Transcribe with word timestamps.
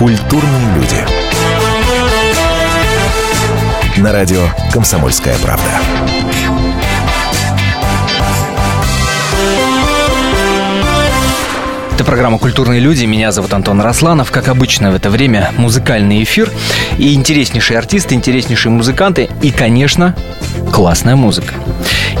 Культурные 0.00 0.76
люди. 0.76 0.96
На 3.98 4.12
радио 4.12 4.40
«Комсомольская 4.72 5.36
правда». 5.42 5.68
Это 11.92 12.02
программа 12.02 12.38
«Культурные 12.38 12.80
люди». 12.80 13.04
Меня 13.04 13.30
зовут 13.30 13.52
Антон 13.52 13.82
Росланов. 13.82 14.30
Как 14.30 14.48
обычно 14.48 14.90
в 14.90 14.94
это 14.94 15.10
время 15.10 15.52
музыкальный 15.58 16.22
эфир. 16.22 16.50
И 16.96 17.12
интереснейшие 17.12 17.76
артисты, 17.76 18.14
интереснейшие 18.14 18.72
музыканты. 18.72 19.28
И, 19.42 19.50
конечно, 19.50 20.16
классная 20.72 21.14
музыка. 21.14 21.52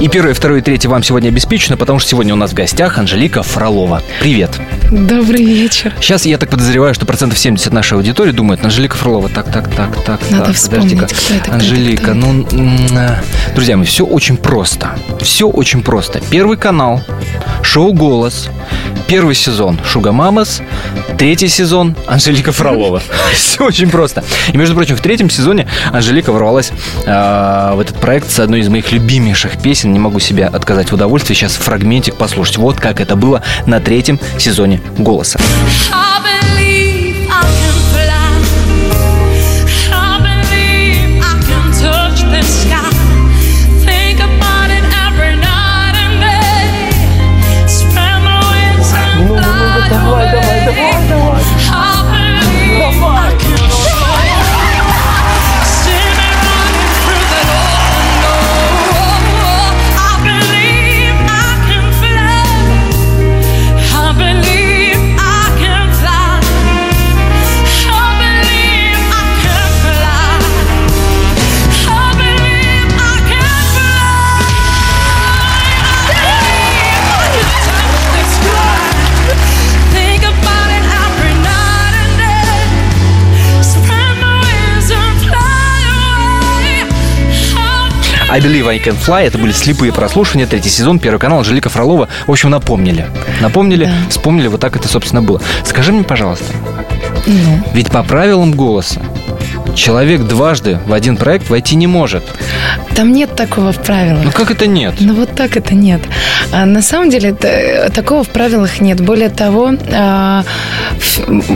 И 0.00 0.08
первое, 0.08 0.32
второе 0.32 0.60
и 0.60 0.62
третье 0.62 0.88
вам 0.88 1.02
сегодня 1.02 1.28
обеспечено, 1.28 1.76
потому 1.76 1.98
что 1.98 2.08
сегодня 2.08 2.32
у 2.32 2.36
нас 2.36 2.52
в 2.52 2.54
гостях 2.54 2.96
Анжелика 2.96 3.42
Фролова. 3.42 4.02
Привет. 4.18 4.58
Добрый 4.90 5.44
вечер. 5.44 5.92
Сейчас 6.00 6.24
я 6.24 6.38
так 6.38 6.48
подозреваю, 6.48 6.94
что 6.94 7.04
процентов 7.04 7.38
70 7.38 7.70
нашей 7.70 7.98
аудитории 7.98 8.32
думают, 8.32 8.64
Анжелика 8.64 8.96
Фролова, 8.96 9.28
так, 9.28 9.52
так, 9.52 9.68
так, 9.68 10.02
так, 10.02 10.20
Надо 10.30 10.54
так, 10.54 10.70
подожди-ка. 10.70 11.06
Анжелика, 11.50 12.14
ну, 12.14 12.46
э, 12.50 13.16
друзья 13.54 13.76
мои, 13.76 13.84
все 13.84 14.06
очень 14.06 14.38
просто. 14.38 14.96
Все 15.20 15.46
очень 15.46 15.82
просто. 15.82 16.22
Первый 16.30 16.56
канал, 16.56 17.02
шоу 17.62 17.92
«Голос», 17.92 18.48
первый 19.10 19.34
сезон 19.34 19.76
«Шуга 19.84 20.12
Мамас», 20.12 20.62
третий 21.18 21.48
сезон 21.48 21.96
Анжелика 22.06 22.52
Фролова. 22.52 23.02
Все 23.34 23.64
очень 23.64 23.90
просто. 23.90 24.22
И, 24.52 24.56
между 24.56 24.76
прочим, 24.76 24.96
в 24.96 25.00
третьем 25.00 25.28
сезоне 25.28 25.66
Анжелика 25.92 26.30
ворвалась 26.30 26.70
э, 27.06 27.72
в 27.74 27.80
этот 27.80 27.96
проект 28.00 28.30
с 28.30 28.38
одной 28.38 28.60
из 28.60 28.68
моих 28.68 28.92
любимейших 28.92 29.60
песен. 29.60 29.92
Не 29.92 29.98
могу 29.98 30.20
себя 30.20 30.46
отказать 30.46 30.92
в 30.92 30.94
удовольствии. 30.94 31.34
Сейчас 31.34 31.56
фрагментик 31.56 32.14
послушать. 32.14 32.58
Вот 32.58 32.78
как 32.78 33.00
это 33.00 33.16
было 33.16 33.42
на 33.66 33.80
третьем 33.80 34.20
сезоне 34.38 34.80
«Голоса». 34.96 35.40
I 35.92 36.20
believe 36.22 36.69
I 88.32 88.38
Believe 88.40 88.68
I 88.68 88.78
Can 88.78 88.96
Fly. 88.96 89.26
Это 89.26 89.38
были 89.38 89.50
слепые 89.50 89.92
прослушивания. 89.92 90.46
Третий 90.46 90.68
сезон, 90.68 90.98
первый 91.00 91.18
канал. 91.18 91.38
Анжелика 91.38 91.68
Фролова. 91.68 92.08
В 92.26 92.30
общем, 92.30 92.50
напомнили. 92.50 93.06
Напомнили, 93.40 93.86
Да. 93.86 93.92
вспомнили. 94.08 94.46
Вот 94.46 94.60
так 94.60 94.76
это, 94.76 94.86
собственно, 94.86 95.20
было. 95.22 95.40
Скажи 95.64 95.92
мне, 95.92 96.04
пожалуйста, 96.04 96.44
Ну, 97.26 97.60
ведь 97.74 97.90
по 97.90 98.02
правилам 98.04 98.52
голоса 98.52 99.00
человек 99.74 100.22
дважды 100.22 100.78
в 100.86 100.92
один 100.92 101.16
проект 101.16 101.48
войти 101.50 101.76
не 101.76 101.86
может. 101.86 102.22
там 102.94 103.12
нет 103.12 103.34
такого 103.36 103.72
в 103.72 103.82
правилах. 103.82 104.24
Ну 104.24 104.30
как 104.32 104.50
это 104.50 104.66
нет? 104.66 104.94
Ну 105.00 105.14
вот 105.14 105.34
так 105.34 105.56
это 105.56 105.74
нет. 105.74 106.00
А 106.52 106.66
на 106.66 106.82
самом 106.82 107.10
деле 107.10 107.32
т- 107.32 107.88
такого 107.94 108.24
в 108.24 108.28
правилах 108.28 108.80
нет. 108.80 109.00
Более 109.00 109.28
того, 109.30 109.72
а, 109.92 110.44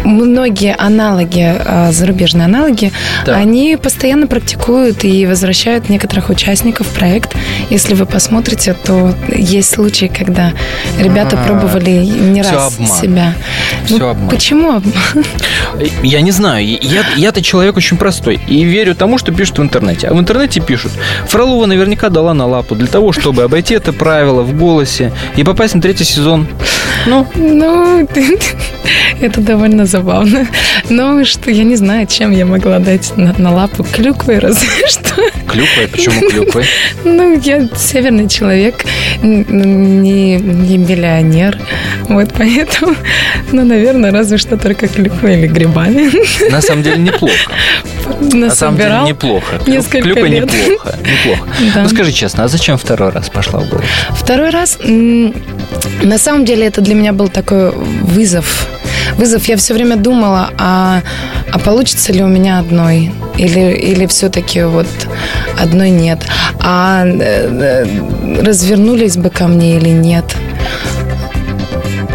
многие 0.04 0.74
аналоги, 0.78 1.54
а, 1.64 1.92
зарубежные 1.92 2.44
аналоги, 2.46 2.92
Да. 3.26 3.36
они 3.36 3.76
постоянно 3.80 4.26
практикуют 4.26 5.04
и 5.04 5.26
возвращают 5.26 5.88
некоторых 5.88 6.30
участников 6.30 6.86
в 6.86 6.90
проект. 6.94 7.34
Если 7.70 7.94
вы 7.94 8.06
посмотрите, 8.06 8.74
то 8.74 9.14
есть 9.28 9.70
случаи, 9.74 10.06
когда 10.06 10.52
ребята 10.98 11.38
А, 11.40 11.46
пробовали 11.46 11.90
не 12.04 12.42
всё 12.42 12.52
раз 12.54 12.74
обман. 12.74 13.00
себя. 13.00 13.34
Ну, 13.90 13.96
Всё 13.96 14.08
обман. 14.08 14.28
Почему 14.30 14.72
обман? 14.76 14.94
Я 16.02 16.20
не 16.20 16.30
знаю. 16.30 16.64
Я, 16.66 17.02
я-то 17.16 17.42
человек 17.42 17.76
очень 17.76 17.96
простой. 18.04 18.38
И 18.46 18.64
верю 18.64 18.94
тому, 18.94 19.16
что 19.16 19.32
пишут 19.32 19.58
в 19.58 19.62
интернете. 19.62 20.08
А 20.08 20.12
в 20.14 20.18
интернете 20.18 20.60
пишут. 20.60 20.92
Фролова 21.26 21.64
наверняка 21.64 22.10
дала 22.10 22.34
на 22.34 22.46
лапу 22.46 22.74
для 22.74 22.86
того, 22.86 23.12
чтобы 23.12 23.44
обойти 23.44 23.72
это 23.72 23.94
правило 23.94 24.42
в 24.42 24.58
голосе 24.58 25.10
и 25.36 25.42
попасть 25.42 25.74
на 25.74 25.80
третий 25.80 26.04
сезон. 26.04 26.46
Ну, 27.06 27.26
Ну, 27.34 28.06
это 29.22 29.40
довольно 29.40 29.86
забавно. 29.86 30.46
Но 30.90 31.24
что, 31.24 31.50
я 31.50 31.64
не 31.64 31.76
знаю, 31.76 32.06
чем 32.06 32.30
я 32.30 32.44
могла 32.44 32.78
дать 32.78 33.16
на, 33.16 33.34
на 33.38 33.54
лапу 33.54 33.84
клюквой, 33.84 34.38
разве 34.38 34.68
что. 34.86 35.22
Клюквой. 35.54 35.88
Почему 35.88 36.28
клюквой? 36.30 36.64
Ну, 37.04 37.38
я 37.38 37.68
северный 37.76 38.28
человек, 38.28 38.84
не, 39.22 40.36
не 40.36 40.78
миллионер. 40.78 41.58
Вот 42.08 42.32
поэтому, 42.36 42.94
ну, 43.52 43.64
наверное, 43.64 44.10
разве 44.10 44.38
что 44.38 44.56
только 44.56 44.88
клюквой 44.88 45.38
или 45.38 45.46
грибами. 45.46 46.10
На 46.50 46.60
самом 46.60 46.82
деле 46.82 46.98
неплохо. 46.98 47.52
На 48.20 48.50
самом 48.50 48.78
деле 48.78 49.00
неплохо. 49.06 49.60
Несколько 49.66 50.02
Клюква 50.02 50.26
лет. 50.26 50.44
неплохо. 50.44 50.96
Неплохо. 51.00 51.48
Да. 51.74 51.82
Ну 51.82 51.88
скажи 51.88 52.12
честно, 52.12 52.44
а 52.44 52.48
зачем 52.48 52.76
второй 52.76 53.10
раз 53.10 53.28
пошла 53.28 53.60
в 53.60 53.68
голос? 53.68 53.84
Второй 54.10 54.50
раз, 54.50 54.78
на 54.84 56.18
самом 56.18 56.44
деле, 56.44 56.66
это 56.66 56.80
для 56.80 56.94
меня 56.94 57.12
был 57.12 57.28
такой 57.28 57.70
вызов. 57.70 58.68
Вызов. 59.16 59.44
Я 59.48 59.56
все 59.56 59.74
время 59.74 59.96
думала, 59.96 60.50
а, 60.58 61.02
а 61.52 61.58
получится 61.58 62.12
ли 62.12 62.22
у 62.22 62.26
меня 62.28 62.58
одной? 62.58 63.12
Или, 63.38 63.74
или 63.74 64.06
все-таки 64.06 64.62
вот 64.62 64.86
одной 65.58 65.90
нет? 65.90 66.20
А 66.60 67.04
э, 67.06 67.18
э, 67.20 68.42
развернулись 68.42 69.16
бы 69.16 69.30
ко 69.30 69.48
мне 69.48 69.76
или 69.76 69.90
нет? 69.90 70.24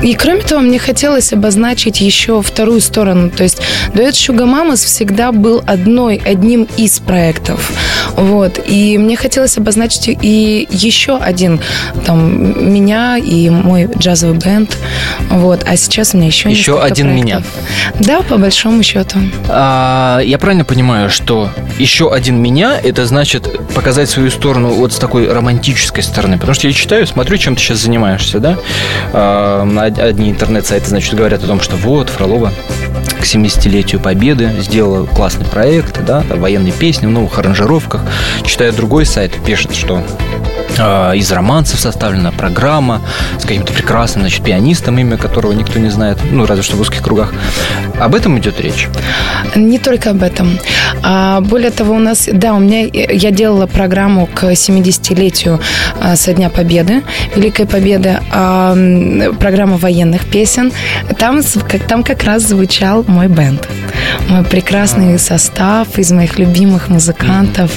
И 0.01 0.13
кроме 0.13 0.41
того, 0.41 0.61
мне 0.61 0.79
хотелось 0.79 1.33
обозначить 1.33 2.01
еще 2.01 2.41
вторую 2.41 2.81
сторону. 2.81 3.29
То 3.29 3.43
есть 3.43 3.61
дуэт 3.93 4.13
Sugar 4.13 4.45
Mamas 4.45 4.85
всегда 4.85 5.31
был 5.31 5.61
одной, 5.65 6.21
одним 6.23 6.67
из 6.77 6.99
проектов. 6.99 7.71
Вот. 8.15 8.59
И 8.65 8.97
мне 8.97 9.17
хотелось 9.17 9.57
обозначить 9.57 10.07
и 10.07 10.67
еще 10.71 11.17
один, 11.17 11.59
там, 12.05 12.71
меня 12.73 13.17
и 13.17 13.49
мой 13.49 13.89
джазовый 13.97 14.37
бенд. 14.37 14.77
Вот. 15.29 15.63
А 15.67 15.75
сейчас 15.75 16.13
у 16.13 16.17
меня 16.17 16.27
еще 16.27 16.49
Еще 16.49 16.81
один 16.81 17.07
проектов. 17.07 17.45
Да, 17.99 18.21
по 18.21 18.37
большому 18.37 18.83
счету. 18.83 19.19
А, 19.49 20.19
я 20.19 20.37
правильно 20.37 20.65
понимаю, 20.65 21.09
что 21.09 21.49
еще 21.77 22.13
один 22.13 22.41
меня, 22.41 22.79
это 22.81 23.05
значит 23.05 23.47
показать 23.73 24.09
свою 24.09 24.31
сторону 24.31 24.69
вот 24.69 24.93
с 24.93 24.97
такой 24.97 25.31
романтической 25.31 26.03
стороны. 26.03 26.37
Потому 26.37 26.53
что 26.53 26.67
я 26.67 26.73
читаю, 26.73 27.05
смотрю, 27.05 27.37
чем 27.37 27.55
ты 27.55 27.61
сейчас 27.61 27.79
занимаешься, 27.79 28.39
да? 28.39 28.57
А, 29.13 29.63
на 29.65 29.88
одни 29.97 30.29
интернет-сайты, 30.29 30.87
значит, 30.87 31.15
говорят 31.15 31.43
о 31.43 31.47
том, 31.47 31.61
что 31.61 31.75
вот, 31.77 32.09
Фролова 32.09 32.51
к 33.19 33.23
70-летию 33.23 33.99
Победы 33.99 34.51
сделала 34.59 35.05
классный 35.05 35.45
проект, 35.45 36.03
да, 36.05 36.23
военные 36.29 36.71
песни 36.71 37.05
в 37.05 37.09
новых 37.09 37.37
аранжировках. 37.37 38.01
Читаю 38.45 38.73
другой 38.73 39.05
сайт, 39.05 39.33
пишет, 39.45 39.75
что 39.75 39.97
а, 39.97 40.28
из 40.79 41.31
романсов 41.31 41.79
составлена 41.79 42.31
программа 42.31 43.01
с 43.37 43.43
каким-то 43.43 43.73
прекрасным, 43.73 44.23
значит, 44.23 44.43
пианистом, 44.43 44.97
имя 44.99 45.17
которого 45.17 45.51
никто 45.51 45.79
не 45.79 45.89
знает, 45.89 46.17
ну, 46.31 46.45
разве 46.45 46.63
что 46.63 46.77
в 46.77 46.81
узких 46.81 47.01
кругах. 47.01 47.33
Об 47.99 48.15
этом 48.15 48.37
идет 48.39 48.59
речь. 48.61 48.87
Не 49.55 49.77
только 49.79 50.11
об 50.11 50.23
этом. 50.23 50.57
А, 51.03 51.41
более 51.41 51.71
того, 51.71 51.95
у 51.95 51.99
нас, 51.99 52.29
да, 52.31 52.53
у 52.53 52.59
меня, 52.59 52.81
я 52.91 53.31
делала 53.31 53.67
программу 53.67 54.25
к 54.27 54.43
70-летию 54.43 55.59
а, 55.99 56.15
со 56.15 56.33
Дня 56.33 56.49
Победы, 56.49 57.03
Великой 57.35 57.65
Победы, 57.65 58.19
а, 58.31 58.73
программа 59.39 59.77
военных 59.77 60.25
песен. 60.25 60.71
Там, 61.17 61.41
как, 61.67 61.83
там 61.83 62.03
как 62.03 62.23
раз 62.23 62.43
звучал 62.43 63.03
мой 63.07 63.27
бенд. 63.27 63.67
Мой 64.29 64.43
прекрасный 64.43 65.19
состав 65.19 65.97
из 65.97 66.11
моих 66.11 66.39
любимых 66.39 66.89
музыкантов. 66.89 67.71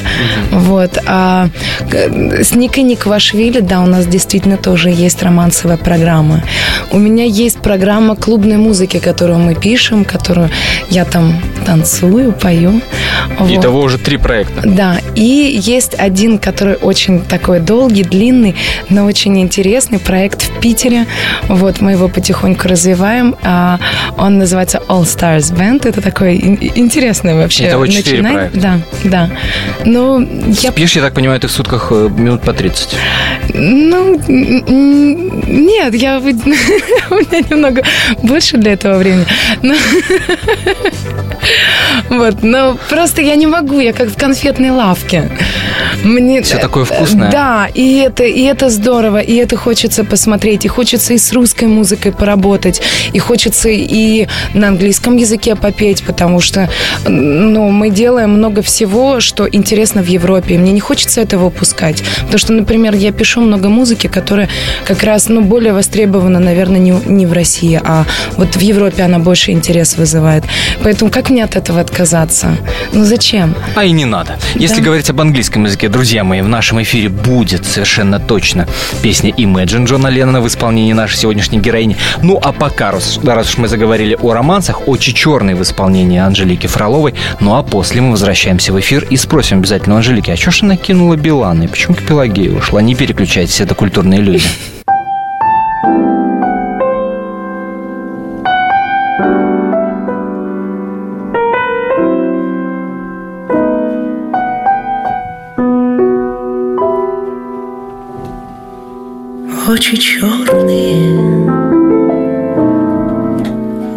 Вот. 0.51 0.99
А, 1.07 1.49
к- 1.91 2.43
с 2.45 2.55
Никой 2.55 2.85
Никвашвили, 2.93 3.61
да, 3.61 3.81
у 3.81 3.87
нас 3.87 4.07
действительно 4.07 4.59
тоже 4.59 4.91
есть 4.91 5.23
романсовая 5.23 5.79
программа. 5.79 6.43
У 6.91 6.99
меня 6.99 7.25
есть 7.25 7.59
программа 7.61 8.17
клубной 8.17 8.59
музыки, 8.59 8.99
которую 8.99 9.39
мы 9.39 9.55
пишем, 9.55 10.05
которую 10.05 10.51
я 10.91 11.07
там 11.07 11.41
танцую, 11.65 12.33
пою. 12.33 12.83
Вот. 13.39 13.51
Итого 13.51 13.81
уже 13.81 13.97
три 13.97 14.19
проекта. 14.19 14.61
Да, 14.65 14.99
и 15.15 15.59
есть 15.59 15.95
один, 15.99 16.39
который 16.39 16.75
очень 16.75 17.23
такой 17.23 17.61
долгий, 17.61 18.05
длинный, 18.05 18.57
но 18.91 19.07
очень 19.07 19.41
интересный 19.41 19.99
проект 19.99 20.43
в 20.43 20.61
Питере. 20.61 21.07
Вот 21.49 21.81
мы 21.81 21.93
его 21.93 22.09
потихоньку 22.09 22.69
развиваем. 22.69 23.37
А, 23.43 23.79
Он 24.19 24.37
называется 24.37 24.83
All 24.89 25.05
Stars 25.05 25.51
Band. 25.57 25.89
Это 25.89 26.03
такой 26.03 26.37
ин- 26.37 26.59
интересный 26.75 27.35
вообще. 27.35 27.69
Итого 27.69 27.87
четыре 27.87 28.23
проекта. 28.23 28.61
Да, 28.61 28.79
да. 29.05 29.31
Ну, 29.87 30.21
я 30.61 30.71
Спишь, 30.73 30.97
я 30.97 31.01
так 31.03 31.15
понимаю, 31.15 31.41
ты 31.41 31.47
в 31.47 31.51
сутках 31.53 31.89
э, 31.91 32.11
минут 32.15 32.43
по 32.43 32.53
30. 32.53 32.82
Ну, 33.55 34.21
нет, 34.29 35.95
я 35.95 36.19
у 37.11 37.15
меня 37.15 37.41
немного 37.51 37.83
больше 38.23 38.57
для 38.57 38.73
этого 38.73 38.99
времени. 38.99 39.27
Но- 39.63 39.75
Вот, 42.09 42.43
но 42.43 42.77
просто 42.89 43.21
я 43.23 43.35
не 43.37 43.47
могу, 43.47 43.81
я 43.81 43.93
как 43.93 44.09
в 44.09 44.17
конфетной 44.17 44.71
лавке. 44.71 45.31
Мне 46.05 46.43
Всё 46.43 46.59
такое 46.59 46.85
вкусное. 46.85 47.31
Да, 47.31 47.69
и 47.73 47.99
это, 47.99 48.25
и 48.25 48.43
это 48.43 48.71
здорово, 48.71 49.19
и 49.19 49.35
это 49.37 49.57
хочется 49.57 50.05
посмотреть, 50.05 50.65
и 50.65 50.69
хочется 50.69 51.15
и 51.15 51.19
с 51.19 51.33
русской 51.33 51.65
музыкой 51.67 52.13
поработать, 52.13 52.83
и 53.13 53.19
хочется 53.19 53.69
и 53.71 54.29
на 54.55 54.69
английском 54.69 55.17
языке 55.17 55.57
попеть, 55.57 56.03
потому 56.05 56.41
что, 56.41 56.69
ну, 57.07 57.71
мы 57.71 57.91
делаем 57.91 58.31
много 58.31 58.63
всего, 58.63 59.21
что 59.21 59.49
интересно 59.51 60.03
в 60.03 60.07
Европе, 60.07 60.55
и 60.55 60.59
мне 60.59 60.73
не 60.73 60.81
хочется 60.81 61.21
этого 61.21 61.47
упускать, 61.47 62.03
потому 62.21 62.39
что, 62.39 62.53
например, 62.53 62.72
я 62.73 63.13
пишу 63.13 63.41
много 63.41 63.69
музыки, 63.69 64.07
которая 64.07 64.49
как 64.85 65.03
раз, 65.03 65.29
ну, 65.29 65.43
более 65.43 65.73
востребована, 65.73 66.39
наверное, 66.41 66.79
не, 66.81 66.93
не 67.07 67.27
в 67.27 67.33
России, 67.33 67.81
а 67.83 68.05
вот 68.37 68.57
в 68.57 68.61
Европе 68.61 69.03
она 69.03 69.19
больше 69.19 69.51
интерес 69.53 69.97
вызывает. 69.97 70.45
Поэтому 70.83 71.11
как 71.11 71.31
мне 71.31 71.45
от 71.45 71.57
этого 71.57 71.81
отказаться? 71.81 72.57
Ну, 72.93 73.05
зачем? 73.05 73.55
А 73.75 73.85
и 73.85 73.93
не 73.93 74.05
надо. 74.05 74.39
Если 74.55 74.79
Да. 74.81 74.85
говорить 74.87 75.11
об 75.11 75.21
английском 75.21 75.65
языке, 75.65 75.89
друзья 75.89 76.25
мои, 76.25 76.41
в 76.41 76.49
нашем 76.49 76.83
эфире 76.83 77.09
будет 77.09 77.67
совершенно 77.67 78.19
точно 78.19 78.67
песня 79.03 79.31
Imagine 79.31 79.87
Джона 79.87 80.09
Леннона 80.09 80.41
в 80.41 80.47
исполнении 80.47 80.93
нашей 80.93 81.17
сегодняшней 81.17 81.59
героини. 81.61 81.97
Ну, 82.23 82.39
а 82.43 82.53
пока, 82.53 82.91
раз, 82.93 83.19
раз 83.23 83.51
уж 83.51 83.59
мы 83.59 83.69
заговорили 83.69 84.17
о 84.21 84.33
романсах, 84.33 84.89
очень 84.89 85.15
черный 85.15 85.55
в 85.55 85.63
исполнении 85.63 86.19
Анжелики 86.19 86.67
Фроловой. 86.67 87.15
Ну, 87.41 87.55
а 87.55 87.63
после 87.63 88.01
мы 88.01 88.13
возвращаемся 88.13 88.73
в 88.73 88.81
эфир 88.81 89.07
и 89.11 89.17
спросим 89.17 89.59
обязательно 89.59 89.97
Анжелики, 89.97 90.31
а 90.31 90.37
что 90.37 90.51
ж 90.51 90.63
она 90.63 90.77
кинула 90.77 91.17
Билана 91.17 91.65
и 91.65 91.67
почему 91.67 91.95
к 91.95 92.03
Пелагею 92.03 92.52
ушла? 92.57 92.83
Не 92.83 92.95
переключайтесь, 92.95 93.61
это 93.61 93.75
культурные 93.75 94.21
люди. 94.21 94.45
Очи 109.69 109.97
черные, 109.97 111.47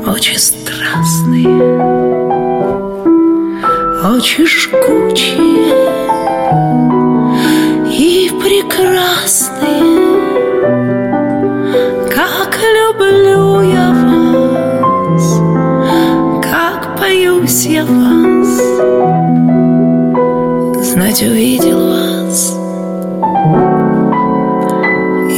очи 0.07 0.37
страстные, 0.37 1.47
очи 4.15 4.45
жгучие 4.45 5.94
прекрасные. 8.45 9.81
Как 12.13 12.59
люблю 12.77 13.61
я 13.61 13.91
вас, 14.05 15.41
как 16.43 16.99
боюсь 16.99 17.65
я 17.65 17.83
вас, 17.85 18.49
знать 20.85 21.23
увидел 21.23 21.89
вас. 21.89 22.55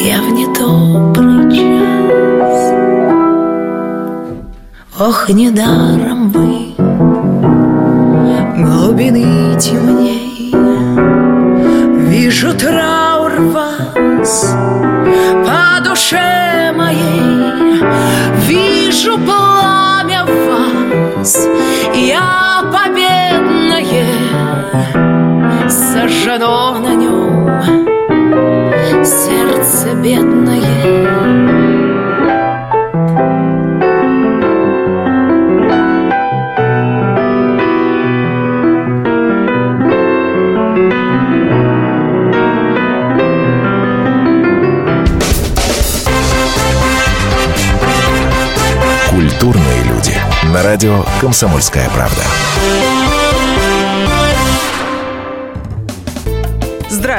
Я 0.03 0.21
в 0.21 0.29
недобрый 0.31 1.51
час 1.51 2.73
Ох, 4.99 5.29
недаром 5.29 6.29
вы 6.31 6.75
Глубины 8.57 9.59
темней 9.59 9.96
Сожжено 25.97 26.77
на 26.77 26.93
нем 26.93 27.47
сердце 29.03 29.95
бедное. 29.95 30.61
Культурные 49.09 49.83
люди. 49.85 50.15
На 50.53 50.61
радио 50.61 51.03
«Комсомольская 51.19 51.89
правда». 51.89 52.21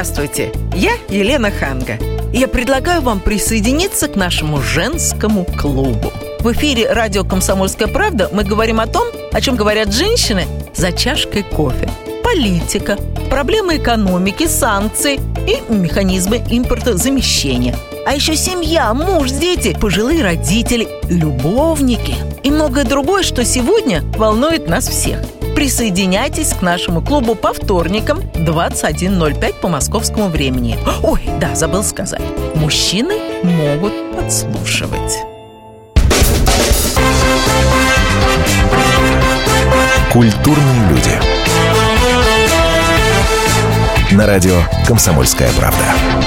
Здравствуйте, 0.01 0.53
я 0.75 0.93
Елена 1.09 1.51
Ханга. 1.51 1.99
Я 2.31 2.47
предлагаю 2.47 3.01
вам 3.01 3.19
присоединиться 3.19 4.07
к 4.07 4.15
нашему 4.15 4.61
женскому 4.61 5.43
клубу. 5.43 6.13
В 6.39 6.53
эфире 6.53 6.89
радио 6.93 7.25
«Комсомольская 7.25 7.89
правда» 7.89 8.29
мы 8.31 8.45
говорим 8.45 8.79
о 8.79 8.87
том, 8.87 9.05
о 9.33 9.41
чем 9.41 9.57
говорят 9.57 9.93
женщины 9.93 10.45
за 10.73 10.93
чашкой 10.93 11.43
кофе. 11.43 11.89
Политика, 12.23 12.95
проблемы 13.29 13.75
экономики, 13.75 14.47
санкции 14.47 15.19
и 15.45 15.61
механизмы 15.69 16.37
импортозамещения. 16.49 17.75
А 18.05 18.13
еще 18.13 18.37
семья, 18.37 18.93
муж, 18.93 19.31
дети, 19.31 19.77
пожилые 19.77 20.23
родители, 20.23 20.87
любовники 21.09 22.15
и 22.41 22.49
многое 22.49 22.85
другое, 22.85 23.23
что 23.23 23.43
сегодня 23.43 24.01
волнует 24.15 24.69
нас 24.69 24.87
всех. 24.87 25.19
Присоединяйтесь 25.59 26.53
к 26.53 26.61
нашему 26.61 27.01
клубу 27.01 27.35
по 27.35 27.51
вторникам 27.51 28.19
21.05 28.19 29.55
по 29.59 29.67
московскому 29.67 30.29
времени. 30.29 30.79
Ой, 31.03 31.21
да, 31.37 31.53
забыл 31.53 31.83
сказать. 31.83 32.21
Мужчины 32.55 33.15
могут 33.43 33.91
подслушивать. 34.15 35.17
Культурные 40.13 40.89
люди. 40.91 41.19
На 44.15 44.25
радио 44.25 44.61
«Комсомольская 44.87 45.51
правда». 45.57 46.18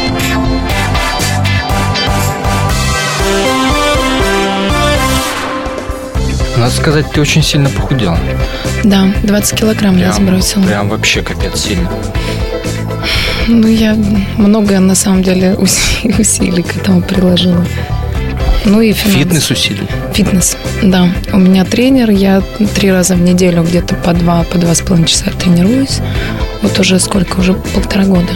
Надо 6.63 6.75
сказать, 6.77 7.11
ты 7.11 7.21
очень 7.21 7.43
сильно 7.43 7.69
похудела. 7.71 8.17
Да, 8.85 9.09
20 9.25 9.59
килограмм 9.59 9.97
я 9.99 10.13
сбросила. 10.13 10.63
Прям 10.63 10.89
вообще 10.89 11.21
капец 11.21 11.61
сильно. 11.63 11.91
Ну, 13.49 13.67
я 13.67 13.97
многое, 14.37 14.79
на 14.79 14.95
самом 14.95 15.25
деле, 15.25 15.55
уси- 15.59 16.21
усилий 16.21 16.63
к 16.63 16.77
этому 16.77 17.03
приложила. 17.03 17.67
Ну 18.65 18.81
и 18.81 18.93
финансы. 18.93 19.19
Фитнес 19.19 19.51
усилий. 19.51 19.89
Фитнес, 20.15 20.57
да. 20.85 21.09
У 21.33 21.39
меня 21.39 21.65
тренер, 21.65 22.11
я 22.11 22.41
три 22.77 22.93
раза 22.93 23.17
в 23.17 23.21
неделю 23.21 23.65
где-то 23.65 23.97
по 23.97 24.13
два, 24.13 24.45
по 24.45 24.57
два 24.57 24.73
с 24.77 24.83
половиной 24.83 25.09
часа 25.09 25.33
тренируюсь. 25.37 25.99
Вот 26.63 26.79
уже 26.79 27.01
сколько, 27.01 27.41
уже 27.41 27.55
полтора 27.55 28.05
года. 28.05 28.35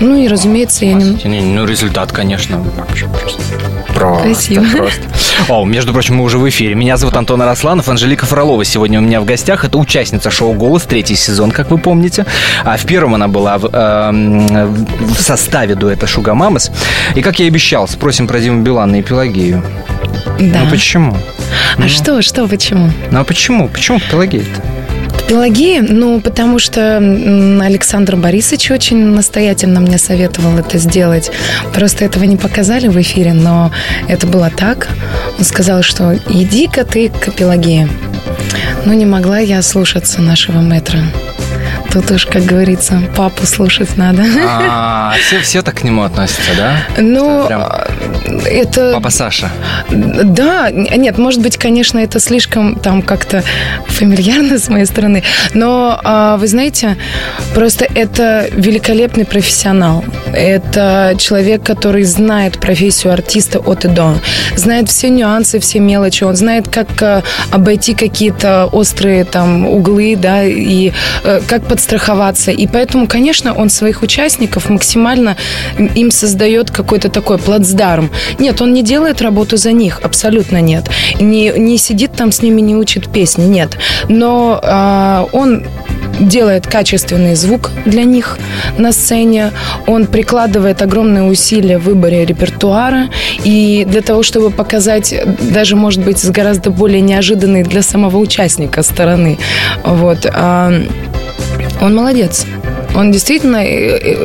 Ну 0.00 0.16
и, 0.16 0.26
разумеется, 0.26 0.86
я. 0.86 0.94
Не, 0.94 1.40
Ну, 1.42 1.66
результат, 1.66 2.12
конечно, 2.12 2.60
вообще 2.78 3.06
просто. 3.08 3.42
Просто, 3.96 4.34
Спасибо. 4.34 4.66
просто. 4.76 5.00
О, 5.48 5.64
между 5.64 5.94
прочим, 5.94 6.16
мы 6.16 6.24
уже 6.24 6.36
в 6.36 6.46
эфире. 6.50 6.74
Меня 6.74 6.98
зовут 6.98 7.16
Антон 7.16 7.40
Арасланов, 7.40 7.88
Анжелика 7.88 8.26
Фролова 8.26 8.62
сегодня 8.62 8.98
у 8.98 9.02
меня 9.02 9.22
в 9.22 9.24
гостях. 9.24 9.64
Это 9.64 9.78
участница 9.78 10.30
шоу 10.30 10.52
«Голос», 10.52 10.82
третий 10.82 11.14
сезон, 11.14 11.50
как 11.50 11.70
вы 11.70 11.78
помните. 11.78 12.26
А 12.62 12.76
в 12.76 12.84
первом 12.84 13.14
она 13.14 13.26
была 13.26 13.56
в, 13.56 13.70
эм, 13.72 14.86
в 14.98 15.18
составе 15.18 15.76
дуэта 15.76 16.06
«Шуга 16.06 16.34
Мамас». 16.34 16.70
И, 17.14 17.22
как 17.22 17.38
я 17.38 17.46
и 17.46 17.48
обещал, 17.48 17.88
спросим 17.88 18.28
про 18.28 18.38
Диму 18.38 18.62
Билана 18.62 18.96
и 18.96 19.02
Пелагею. 19.02 19.62
Да. 20.38 20.60
Ну, 20.64 20.70
почему? 20.70 21.16
А 21.78 21.88
что, 21.88 22.20
что, 22.20 22.46
почему? 22.46 22.90
Ну, 23.10 23.20
а 23.20 23.24
почему? 23.24 23.68
Почему 23.68 23.98
Пелагея-то? 24.10 24.75
Пелагеи, 25.28 25.80
ну, 25.80 26.20
потому 26.20 26.58
что 26.58 26.98
Александр 26.98 28.16
Борисович 28.16 28.70
очень 28.70 29.04
настоятельно 29.06 29.80
мне 29.80 29.98
советовал 29.98 30.56
это 30.58 30.78
сделать. 30.78 31.30
Просто 31.74 32.04
этого 32.04 32.24
не 32.24 32.36
показали 32.36 32.86
в 32.86 33.00
эфире, 33.00 33.32
но 33.32 33.72
это 34.08 34.26
было 34.26 34.50
так. 34.50 34.88
Он 35.38 35.44
сказал, 35.44 35.82
что 35.82 36.14
иди-ка 36.28 36.84
ты 36.84 37.08
к 37.08 37.32
Пелагее. 37.32 37.88
Ну, 38.84 38.92
не 38.92 39.04
могла 39.04 39.38
я 39.38 39.62
слушаться 39.62 40.22
нашего 40.22 40.60
метра. 40.60 41.00
Тут 41.96 42.10
уж, 42.10 42.26
как 42.26 42.42
говорится, 42.42 43.00
папу 43.16 43.46
слушать 43.46 43.96
надо. 43.96 44.22
А, 44.46 45.14
все, 45.18 45.40
все 45.40 45.62
так 45.62 45.76
к 45.76 45.82
нему 45.82 46.02
относятся, 46.02 46.50
да? 46.54 46.76
Ну, 46.98 47.46
Прям 47.46 47.66
это... 48.44 48.92
Папа 48.92 49.08
Саша. 49.08 49.50
Да, 49.90 50.70
нет, 50.70 51.16
может 51.16 51.40
быть, 51.40 51.56
конечно, 51.56 51.98
это 51.98 52.20
слишком 52.20 52.74
там 52.74 53.00
как-то 53.00 53.42
фамильярно 53.86 54.58
с 54.58 54.68
моей 54.68 54.84
стороны, 54.84 55.22
но 55.54 55.98
а, 56.04 56.36
вы 56.36 56.48
знаете, 56.48 56.98
просто 57.54 57.86
это 57.94 58.46
великолепный 58.52 59.24
профессионал. 59.24 60.04
Это 60.34 61.14
человек, 61.18 61.62
который 61.62 62.02
знает 62.02 62.58
профессию 62.58 63.14
артиста 63.14 63.58
от 63.58 63.86
и 63.86 63.88
до, 63.88 64.16
знает 64.54 64.90
все 64.90 65.08
нюансы, 65.08 65.60
все 65.60 65.80
мелочи, 65.80 66.24
он 66.24 66.36
знает, 66.36 66.68
как 66.68 66.88
а, 67.02 67.22
обойти 67.50 67.94
какие-то 67.94 68.66
острые 68.66 69.24
там 69.24 69.66
углы, 69.66 70.14
да, 70.16 70.44
и 70.44 70.92
э, 71.24 71.40
как 71.46 71.64
подстраховаться. 71.86 72.50
И 72.50 72.66
поэтому, 72.66 73.06
конечно, 73.06 73.54
он 73.54 73.70
своих 73.70 74.02
участников 74.02 74.70
максимально 74.70 75.36
им 75.78 76.10
создает 76.10 76.70
какой-то 76.70 77.08
такой 77.08 77.38
плацдарм. 77.38 78.10
Нет, 78.38 78.60
он 78.60 78.72
не 78.72 78.82
делает 78.82 79.22
работу 79.22 79.56
за 79.56 79.72
них, 79.72 80.00
абсолютно 80.02 80.60
нет. 80.60 80.84
Не, 81.20 81.52
не 81.56 81.78
сидит 81.78 82.12
там 82.12 82.32
с 82.32 82.42
ними, 82.42 82.60
не 82.60 82.74
учит 82.74 83.08
песни, 83.08 83.44
нет. 83.44 83.78
Но 84.08 84.58
а, 84.62 85.28
он 85.32 85.64
делает 86.20 86.66
качественный 86.66 87.36
звук 87.36 87.70
для 87.84 88.04
них 88.04 88.38
на 88.78 88.92
сцене, 88.92 89.52
он 89.86 90.06
прикладывает 90.06 90.82
огромные 90.82 91.24
усилия 91.24 91.78
в 91.78 91.84
выборе 91.84 92.24
репертуара, 92.24 93.08
и 93.44 93.86
для 93.88 94.00
того, 94.00 94.22
чтобы 94.22 94.50
показать 94.50 95.14
даже, 95.40 95.76
может 95.76 96.02
быть, 96.04 96.18
с 96.18 96.30
гораздо 96.30 96.70
более 96.70 97.00
неожиданной 97.00 97.62
для 97.62 97.82
самого 97.82 98.16
участника 98.18 98.82
стороны. 98.82 99.38
Вот. 99.84 100.26
Он 101.80 101.94
молодец. 101.94 102.46
Он 102.94 103.12
действительно 103.12 103.62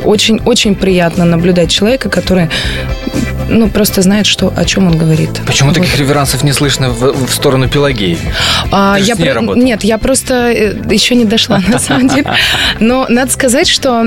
очень-очень 0.03 0.75
приятно 0.75 1.25
наблюдать 1.25 1.69
человека, 1.69 2.09
который 2.09 2.49
ну, 3.51 3.69
просто 3.69 4.01
знает, 4.01 4.25
что, 4.25 4.53
о 4.55 4.65
чем 4.65 4.87
он 4.87 4.97
говорит. 4.97 5.29
Почему 5.45 5.69
Вот. 5.69 5.77
таких 5.77 5.97
реверансов 5.97 6.43
не 6.43 6.53
слышно 6.53 6.89
в, 6.89 7.27
в 7.27 7.33
сторону 7.33 7.69
Пелагеи? 7.69 8.17
А, 8.71 8.97
Ты 8.97 9.03
я 9.03 9.15
про- 9.15 9.33
работал. 9.33 9.61
Нет, 9.61 9.83
я 9.83 9.97
просто 9.97 10.33
э, 10.51 10.75
еще 10.89 11.15
не 11.15 11.25
дошла, 11.25 11.61
на 11.67 11.79
самом 11.79 12.07
деле. 12.07 12.31
Но 12.79 13.05
надо 13.09 13.31
сказать, 13.31 13.67
что 13.67 14.05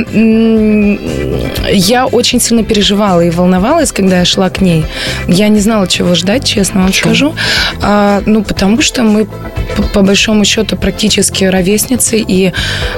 я 1.73 2.07
очень 2.07 2.41
сильно 2.41 2.65
переживала 2.65 3.21
и 3.21 3.31
волновалась, 3.31 3.93
когда 3.93 4.19
я 4.19 4.25
шла 4.25 4.51
к 4.51 4.61
ней. 4.61 4.85
Я 5.29 5.49
не 5.49 5.61
знала, 5.61 5.87
чего 5.87 6.15
ждать, 6.15 6.45
честно 6.45 6.83
вам 6.83 6.93
скажу. 6.93 7.35
А, 7.83 8.23
ну, 8.27 8.43
потому 8.43 8.81
что 8.83 9.03
мы, 9.03 9.27
по 9.93 10.03
большому 10.03 10.45
счету, 10.45 10.77
практически 10.77 11.45
ровесницы. 11.45 12.19
И, 12.19 12.53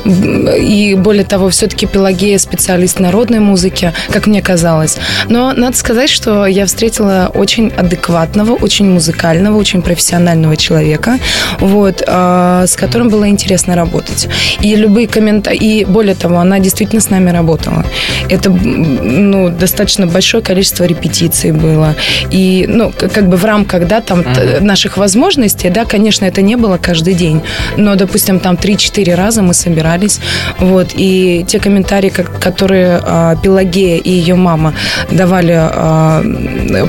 и 0.04 0.94
более 0.96 1.24
того, 1.24 1.50
все-таки 1.50 1.86
Пелагея 1.86 2.38
специалист 2.38 3.00
народной 3.00 3.40
музыки, 3.40 3.92
как 4.10 4.26
мне 4.26 4.42
казалось. 4.42 4.96
Но 5.28 5.52
надо 5.52 5.76
сказать, 5.76 6.10
что 6.10 6.35
я 6.44 6.66
встретила 6.66 7.30
очень 7.34 7.72
адекватного, 7.76 8.52
очень 8.52 8.90
музыкального, 8.90 9.56
очень 9.56 9.80
профессионального 9.80 10.56
человека, 10.56 11.18
вот, 11.60 12.02
а, 12.06 12.66
с 12.66 12.76
которым 12.76 13.08
было 13.08 13.28
интересно 13.28 13.74
работать. 13.74 14.28
И 14.60 14.76
любые 14.76 15.06
комментарии, 15.06 15.80
и 15.80 15.84
более 15.84 16.14
того, 16.14 16.38
она 16.38 16.58
действительно 16.58 17.00
с 17.00 17.10
нами 17.10 17.30
работала. 17.30 17.84
Это 18.28 18.50
ну, 18.50 19.48
достаточно 19.48 20.06
большое 20.06 20.42
количество 20.42 20.84
репетиций 20.84 21.52
было. 21.52 21.94
И, 22.30 22.66
ну, 22.68 22.92
как 22.92 23.28
бы 23.28 23.36
в 23.36 23.44
рамках, 23.44 23.86
да, 23.86 24.00
там, 24.00 24.22
т- 24.22 24.60
наших 24.60 24.96
возможностей, 24.96 25.70
да, 25.70 25.84
конечно, 25.84 26.24
это 26.24 26.42
не 26.42 26.56
было 26.56 26.78
каждый 26.78 27.14
день, 27.14 27.40
но, 27.76 27.94
допустим, 27.94 28.40
там 28.40 28.56
3-4 28.56 29.14
раза 29.14 29.42
мы 29.42 29.54
собирались, 29.54 30.20
вот, 30.58 30.88
и 30.94 31.44
те 31.48 31.58
комментарии, 31.58 32.10
которые 32.10 33.00
а, 33.02 33.36
Пелагея 33.36 33.98
и 33.98 34.10
ее 34.10 34.34
мама 34.34 34.74
давали 35.10 35.54
а, 35.56 36.22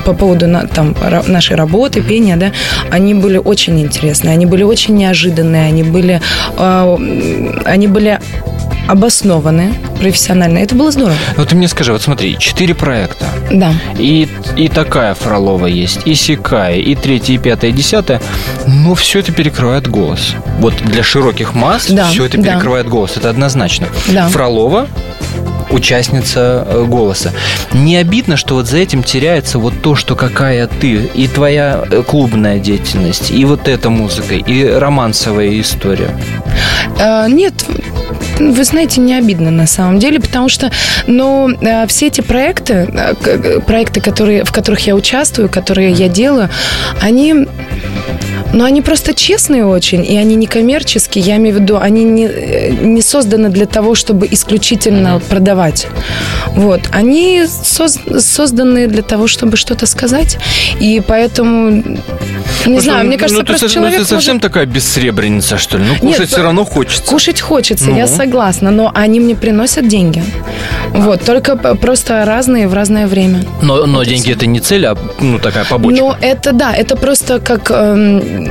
по 0.04 0.12
поводу 0.12 0.46
на- 0.46 0.66
там, 0.66 0.94
нашей 1.26 1.56
работы, 1.56 2.00
пения, 2.00 2.36
да, 2.36 2.52
они 2.90 3.14
были 3.14 3.38
очень 3.38 3.80
интересные, 3.80 4.32
они 4.32 4.46
были 4.46 4.62
очень 4.62 4.96
неожиданные, 4.96 5.66
они 5.66 5.82
были, 5.82 6.20
а, 6.56 6.96
они 7.64 7.86
были 7.86 8.18
обоснованы 8.88 9.74
профессионально. 10.00 10.58
Это 10.58 10.74
было 10.74 10.90
здорово. 10.90 11.14
Ну 11.36 11.44
ты 11.44 11.54
мне 11.56 11.68
скажи, 11.68 11.92
вот 11.92 12.00
смотри, 12.00 12.38
четыре 12.38 12.74
проекта. 12.74 13.26
Да. 13.52 13.74
И, 13.98 14.28
и 14.56 14.68
такая 14.68 15.14
Фролова 15.14 15.66
есть, 15.66 16.00
и 16.06 16.14
Сикая, 16.14 16.76
и 16.76 16.94
третья, 16.94 17.34
и 17.34 17.38
пятая, 17.38 17.70
и 17.70 17.74
десятая. 17.74 18.20
Но 18.66 18.94
все 18.94 19.18
это 19.18 19.32
перекрывает 19.32 19.88
голос. 19.88 20.34
Вот 20.58 20.74
для 20.76 21.02
широких 21.02 21.54
масс 21.54 21.86
Да, 21.88 22.08
все 22.08 22.24
это 22.24 22.38
да. 22.38 22.52
перекрывает 22.54 22.88
голос. 22.88 23.16
Это 23.16 23.28
однозначно. 23.28 23.88
Да. 24.08 24.28
Фролова 24.28 24.86
участница 25.70 26.66
э, 26.66 26.84
голоса. 26.84 27.32
Не 27.72 27.96
обидно, 27.96 28.36
что 28.36 28.54
вот 28.54 28.66
за 28.66 28.78
этим 28.78 29.02
теряется 29.02 29.58
вот 29.58 29.74
то, 29.82 29.94
что 29.94 30.16
какая 30.16 30.66
ты, 30.66 31.10
и 31.14 31.28
твоя 31.28 31.84
э, 31.90 32.02
клубная 32.02 32.58
деятельность, 32.58 33.30
и 33.30 33.44
вот 33.44 33.68
эта 33.68 33.90
музыка, 33.90 34.34
и 34.34 34.64
романсовая 34.66 35.60
история. 35.60 36.10
А, 37.00 37.26
Нет, 37.28 37.54
вы 38.38 38.64
знаете, 38.64 39.00
не 39.00 39.14
обидно 39.14 39.50
на 39.50 39.66
самом 39.66 39.98
деле, 39.98 40.20
потому 40.20 40.48
что, 40.48 40.70
ну, 41.06 41.56
все 41.88 42.06
эти 42.06 42.20
проекты, 42.20 42.88
проекты, 43.66 44.00
которые, 44.00 44.44
в 44.44 44.52
которых 44.52 44.86
я 44.86 44.94
участвую, 44.94 45.48
которые 45.48 45.92
я 45.92 46.08
делаю, 46.08 46.48
они 47.00 47.46
но 48.58 48.64
они 48.64 48.82
просто 48.82 49.14
честные 49.14 49.64
очень, 49.64 50.04
и 50.04 50.16
они 50.18 50.34
не 50.34 50.48
коммерческие. 50.48 51.22
Я 51.24 51.36
имею 51.36 51.56
в 51.56 51.60
виду, 51.60 51.78
они 51.78 52.02
не, 52.02 52.26
э, 52.26 52.70
не 52.70 53.02
созданы 53.02 53.50
для 53.50 53.66
того, 53.66 53.94
чтобы 53.94 54.26
исключительно 54.28 55.20
продавать. 55.30 55.86
Вот. 56.56 56.80
Они 56.90 57.44
соз- 57.46 58.20
созданы 58.20 58.88
для 58.88 59.02
того, 59.02 59.28
чтобы 59.28 59.56
что-то 59.56 59.86
сказать. 59.86 60.38
И 60.80 61.00
поэтому, 61.06 61.84
не 62.66 62.80
знаю, 62.80 63.06
мне 63.06 63.16
кажется, 63.16 63.42
ну, 63.42 63.46
ты, 63.46 63.46
просто 63.46 63.66
ну, 63.66 63.72
человек 63.72 64.00
ты 64.00 64.04
совсем 64.04 64.34
может- 64.34 64.42
такая 64.42 64.66
бессребреница, 64.66 65.56
что 65.56 65.78
ли? 65.78 65.84
Ну, 65.84 65.94
кушать 65.94 66.18
Нет, 66.20 66.28
все 66.28 66.42
равно 66.42 66.64
хочется. 66.64 67.04
Кушать 67.04 67.40
хочется, 67.40 67.90
Ну. 67.90 67.96
я 67.96 68.08
согласна, 68.08 68.72
но 68.72 68.90
они 68.92 69.20
мне 69.20 69.36
приносят 69.36 69.86
деньги. 69.86 70.20
Вот, 70.92 71.22
только 71.22 71.54
просто 71.56 72.24
разные 72.24 72.66
в 72.66 72.74
разное 72.74 73.06
время. 73.06 73.44
Но, 73.62 73.86
но 73.86 74.02
деньги 74.02 74.32
это 74.32 74.46
не 74.46 74.58
цель, 74.58 74.84
а 74.86 74.96
ну 75.20 75.38
такая 75.38 75.64
побочка. 75.64 76.00
Но 76.00 76.16
это 76.20 76.52
да, 76.52 76.74
это 76.74 76.96
просто 76.96 77.38
как, 77.38 77.70
эм, 77.70 78.47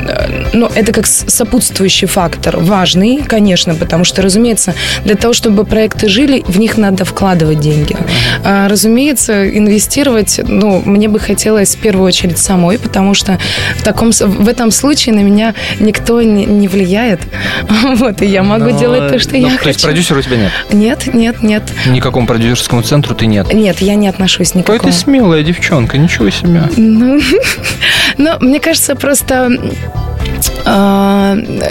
ну, 0.53 0.69
это 0.73 0.91
как 0.91 1.07
сопутствующий 1.07 2.07
фактор, 2.07 2.57
важный, 2.57 3.23
конечно, 3.23 3.75
потому 3.75 4.03
что, 4.03 4.21
разумеется, 4.21 4.73
для 5.03 5.15
того, 5.15 5.33
чтобы 5.33 5.65
проекты 5.65 6.09
жили, 6.09 6.43
в 6.47 6.59
них 6.59 6.77
надо 6.77 7.05
вкладывать 7.05 7.59
деньги. 7.59 7.95
А, 8.43 8.67
разумеется, 8.67 9.49
инвестировать, 9.57 10.39
ну, 10.43 10.81
мне 10.85 11.07
бы 11.07 11.19
хотелось 11.19 11.75
в 11.75 11.79
первую 11.79 12.07
очередь 12.07 12.37
самой, 12.37 12.79
потому 12.79 13.13
что 13.13 13.39
в 13.77 13.83
таком, 13.83 14.11
в 14.11 14.47
этом 14.47 14.71
случае 14.71 15.15
на 15.15 15.19
меня 15.19 15.53
никто 15.79 16.21
не, 16.21 16.45
не 16.45 16.67
влияет, 16.67 17.21
вот, 17.95 18.21
и 18.21 18.25
я 18.25 18.43
могу 18.43 18.71
Но- 18.71 18.79
делать 18.79 19.11
то, 19.11 19.19
что 19.19 19.37
ну, 19.37 19.47
я 19.49 19.57
То 19.57 19.67
есть 19.67 19.81
хочу. 19.81 19.87
продюсера 19.87 20.19
у 20.19 20.21
тебя 20.21 20.37
нет? 20.37 20.51
Нет, 20.71 21.13
нет, 21.13 21.43
нет. 21.43 21.63
Никакому 21.87 22.27
продюсерскому 22.27 22.81
центру 22.81 23.15
ты 23.15 23.25
нет. 23.25 23.53
Нет, 23.53 23.79
я 23.81 23.95
не 23.95 24.07
отношусь 24.07 24.55
ни 24.55 24.61
к 24.61 24.65
Какая 24.65 24.79
ты 24.79 24.91
смелая 24.91 25.43
девчонка, 25.43 25.97
ничего 25.97 26.29
себе. 26.29 26.63
Ну, 26.77 27.19
ну, 28.17 28.37
мне 28.39 28.59
кажется, 28.59 28.95
просто 28.95 29.51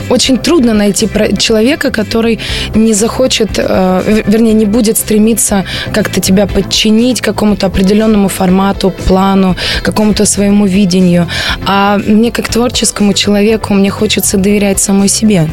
очень 0.08 0.38
трудно 0.38 0.74
найти 0.74 1.08
человека, 1.38 1.90
который 1.90 2.38
не 2.74 2.94
захочет, 2.94 3.58
а, 3.58 4.02
вер- 4.06 4.24
вернее, 4.26 4.54
не 4.54 4.66
будет 4.66 4.96
стремиться 4.98 5.64
как-то 5.92 6.20
тебя 6.20 6.46
подчинить 6.46 7.20
какому-то 7.20 7.66
определенному 7.66 8.28
формату, 8.28 8.90
плану, 8.90 9.56
какому-то 9.82 10.24
своему 10.26 10.66
видению. 10.66 11.28
А 11.66 11.98
мне 12.06 12.30
как 12.30 12.48
творческому 12.48 13.12
человеку, 13.12 13.74
мне 13.74 13.90
хочется 13.90 14.36
доверять 14.36 14.80
самой 14.80 15.08
себе 15.08 15.48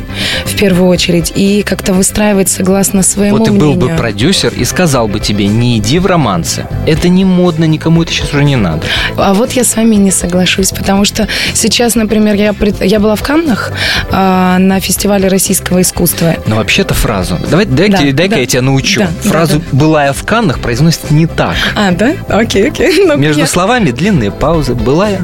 в 0.45 0.55
первую 0.57 0.89
очередь 0.89 1.33
и 1.35 1.63
как-то 1.63 1.93
выстраивать 1.93 2.49
согласно 2.49 3.03
своему 3.03 3.37
Вот 3.37 3.45
ты 3.45 3.51
был 3.51 3.71
бы 3.73 3.75
мнению. 3.85 3.97
продюсер 3.97 4.53
и 4.55 4.65
сказал 4.65 5.07
бы 5.07 5.19
тебе, 5.19 5.47
не 5.47 5.77
иди 5.77 5.99
в 5.99 6.05
романсы. 6.05 6.65
Это 6.87 7.09
не 7.09 7.25
модно, 7.25 7.65
никому 7.65 8.03
это 8.03 8.11
сейчас 8.11 8.33
уже 8.33 8.43
не 8.43 8.55
надо. 8.55 8.81
А 9.17 9.33
вот 9.33 9.51
я 9.53 9.63
с 9.63 9.75
вами 9.75 9.95
не 9.95 10.11
соглашусь, 10.11 10.69
потому 10.71 11.05
что 11.05 11.27
сейчас, 11.53 11.95
например, 11.95 12.35
я, 12.35 12.53
я 12.81 12.99
была 13.03 13.15
в 13.15 13.21
Каннах 13.23 13.71
а, 14.11 14.57
на 14.57 14.79
фестивале 14.79 15.27
российского 15.27 15.81
искусства. 15.81 16.35
Но 16.47 16.55
вообще-то 16.55 16.93
фразу. 16.93 17.37
Давай, 17.49 17.65
дай, 17.65 17.89
Да, 17.89 17.97
дай-ка 17.99 18.35
да. 18.35 18.41
я 18.41 18.45
тебя 18.47 18.61
научу. 18.63 19.01
Да, 19.01 19.07
да, 19.23 19.29
фразу 19.29 19.59
да. 19.59 19.65
«была 19.77 20.05
я 20.05 20.13
в 20.13 20.23
Каннах» 20.23 20.59
произносит 20.59 21.11
не 21.11 21.27
так. 21.27 21.55
А, 21.75 21.91
да? 21.91 22.13
Окей, 22.29 22.69
окей. 22.69 23.03
Ну, 23.05 23.17
Между 23.17 23.41
я- 23.41 23.47
словами 23.47 23.91
длинные 23.91 24.31
паузы. 24.31 24.73
«Была 24.73 25.09
я 25.09 25.19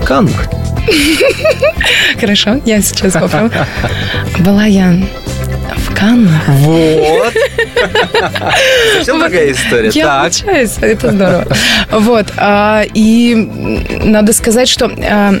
в 0.00 0.04
Каннах». 0.04 0.46
Хорошо, 2.20 2.60
я 2.64 2.80
сейчас 2.80 3.12
попробую. 3.12 3.50
Была 4.38 4.64
я 4.64 4.94
в 5.76 5.94
Каннах. 5.94 6.46
Вот. 6.48 7.34
Совсем 8.96 9.18
другая 9.18 9.52
история. 9.52 9.90
Я 9.92 10.04
Так. 10.04 10.20
обучаюсь, 10.26 10.72
это 10.80 11.10
здорово. 11.12 11.46
Вот, 11.90 12.26
а, 12.36 12.82
и 12.94 13.34
надо 14.04 14.32
сказать, 14.32 14.68
что 14.68 14.86
а, 15.02 15.34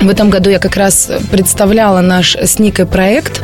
в 0.00 0.08
этом 0.08 0.30
году 0.30 0.50
я 0.50 0.58
как 0.58 0.76
раз 0.76 1.10
представляла 1.30 2.00
наш 2.00 2.36
с 2.36 2.58
Никой 2.58 2.86
проект. 2.86 3.42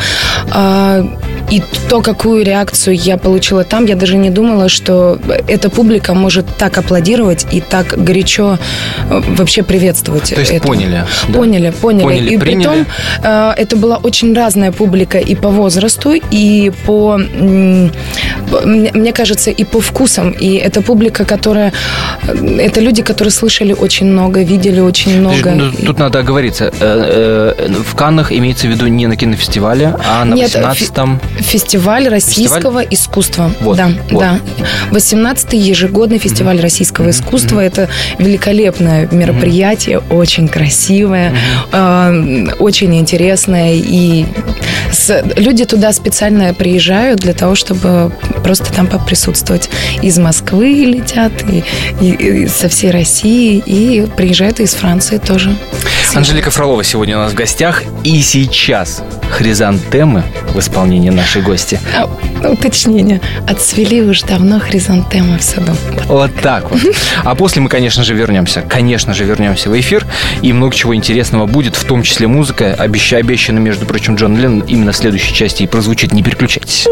а, 0.51 1.05
И 1.51 1.63
то, 1.89 2.01
какую 2.01 2.45
реакцию 2.45 2.97
я 2.97 3.17
получила 3.17 3.65
там, 3.65 3.87
я 3.87 3.95
даже 3.97 4.17
не 4.17 4.31
думала, 4.31 4.69
что 4.69 5.19
эта 5.49 5.69
публика 5.71 6.15
может 6.15 6.47
так 6.59 6.79
аплодировать 6.79 7.47
и 7.53 7.61
так 7.61 7.87
горячо 8.05 8.59
э, 9.11 9.23
вообще 9.37 9.63
приветствовать. 9.63 10.35
То 10.35 10.41
есть 10.41 10.53
это. 10.53 10.67
поняли, 10.67 11.05
да? 11.29 11.33
Поняли, 11.33 11.71
поняли. 11.81 12.03
Поняли, 12.05 12.35
и 12.35 12.39
приняли. 12.39 12.69
притом 12.69 12.87
э, 13.25 13.53
это 13.59 13.77
была 13.77 13.97
очень 14.03 14.35
разная 14.35 14.73
публика 14.73 15.19
и 15.19 15.35
по 15.35 15.49
возрасту, 15.51 16.15
и 16.31 16.73
по, 16.87 17.19
мне 18.65 19.13
кажется, 19.13 19.51
и 19.51 19.65
по 19.65 19.81
вкусам. 19.81 20.31
И 20.31 20.55
это 20.55 20.81
публика, 20.83 21.25
которая... 21.25 21.73
э, 22.29 22.59
Это 22.59 22.81
люди, 22.81 23.03
которые 23.03 23.33
слышали 23.33 23.73
очень 23.73 24.07
много, 24.07 24.43
видели 24.43 24.81
очень 24.81 25.21
много. 25.21 25.51
Ну, 25.51 25.71
тут 25.87 25.99
надо 25.99 26.19
оговориться. 26.33 26.73
Э, 26.81 27.55
э, 27.59 27.73
В 27.83 27.95
Каннах 27.95 28.33
имеется 28.33 28.67
в 28.67 28.71
виду 28.71 28.87
не 28.87 29.07
на 29.07 29.17
кинофестивале, 29.17 29.95
а 30.05 30.25
на 30.25 30.35
Нет, 30.35 30.55
18-м. 30.55 31.21
Фестиваль 31.41 32.09
российского 32.09 32.81
искусства. 32.81 33.51
Вот, 33.61 33.77
да, 33.77 33.91
вот. 34.11 34.21
да. 34.21 34.39
18-й 34.91 35.59
ежегодный 35.59 36.19
фестиваль 36.19 36.61
российского 36.61 37.11
искусства. 37.11 37.61
Это 37.61 37.89
великолепное 38.19 39.09
мероприятие, 39.12 39.99
очень 40.11 40.49
красивое, 40.49 41.35
э, 41.73 42.47
очень 42.59 42.95
интересное. 42.99 43.75
И 43.75 44.25
с- 44.91 45.23
люди 45.37 45.65
туда 45.65 45.93
специально 45.93 46.55
приезжают 46.55 47.21
для 47.21 47.35
того, 47.35 47.55
чтобы 47.55 48.11
просто 48.43 48.73
там 48.73 48.87
поприсутствовать. 48.87 49.69
Из 50.01 50.19
Москвы 50.19 50.69
летят, 50.85 51.33
и, 51.51 51.62
и- 52.01 52.43
и 52.45 52.49
со 52.49 52.69
всей 52.69 52.91
России, 52.91 53.62
и 53.65 54.07
приезжают 54.17 54.61
и 54.61 54.62
из 54.62 54.75
Франции 54.75 55.19
тоже. 55.19 55.55
Анжелика 56.23 56.52
Фролова 56.52 56.85
сегодня 56.85 57.17
у 57.17 57.21
нас 57.23 57.33
в 57.33 57.35
гостях. 57.35 57.83
И 58.05 58.23
сейчас 58.23 59.02
хризантемы 59.29 60.23
в 60.55 60.59
исполнении 60.61 61.11
нашей 61.11 61.43
гости. 61.43 61.81
А, 61.99 62.09
Уточнение. 62.49 63.21
Отцвели 63.49 64.02
уж 64.02 64.23
давно 64.23 64.61
хризантемы 64.61 65.38
в 65.38 65.43
саду. 65.43 65.73
Вот 66.07 66.31
так 66.41 66.71
вот. 66.71 66.81
А 67.25 67.35
после 67.35 67.61
мы, 67.61 67.69
конечно 67.69 68.05
же, 68.05 68.14
вернемся. 68.14 68.62
Конечно 68.62 69.14
же, 69.14 69.25
вернемся 69.25 69.69
в 69.69 69.81
эфир. 69.81 70.07
И 70.43 70.52
много 70.52 70.76
чего 70.76 70.95
интересного 70.95 71.47
будет, 71.47 71.75
в 71.75 71.85
том 71.85 72.05
числе 72.05 72.29
музыка. 72.29 72.73
Обеща, 72.79 73.17
обещана, 73.17 73.59
между 73.59 73.85
прочим, 73.85 74.14
Джон 74.14 74.37
Леннон 74.37 74.61
именно 74.69 74.93
в 74.93 74.97
следующей 74.97 75.35
части 75.35 75.64
и 75.64 75.67
прозвучит. 75.67 76.12
Не 76.12 76.23
переключайтесь. 76.23 76.87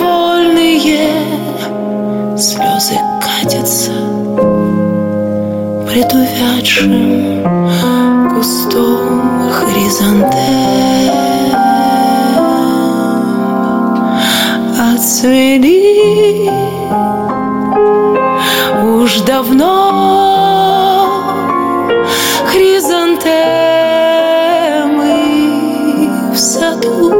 Невольные 0.00 1.12
слезы 2.38 2.98
катятся 3.20 3.92
пред 5.86 6.12
увядшим 6.12 7.44
кустом 8.34 9.50
хризантем. 9.50 10.30
Отцвели 14.94 16.50
уж 18.82 19.20
давно 19.20 19.66
хризантемы 22.46 23.12
в 26.32 26.38
саду. 26.38 27.19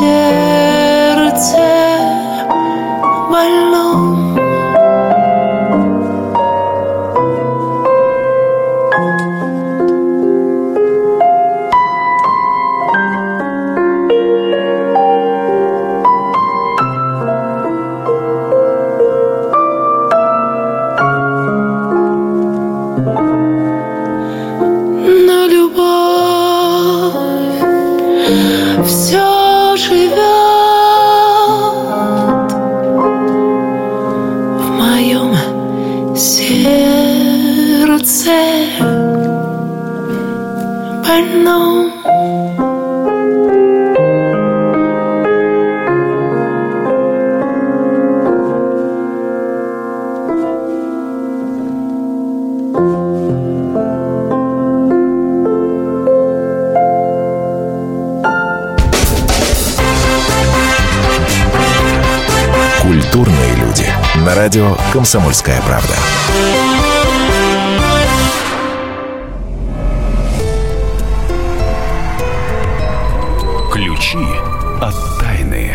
Yeah. 0.00 0.47
Радио 64.58 64.76
«Комсомольская 64.92 65.60
правда». 65.62 65.94
Ключи 73.72 74.18
от 74.80 74.94
тайны. 75.20 75.72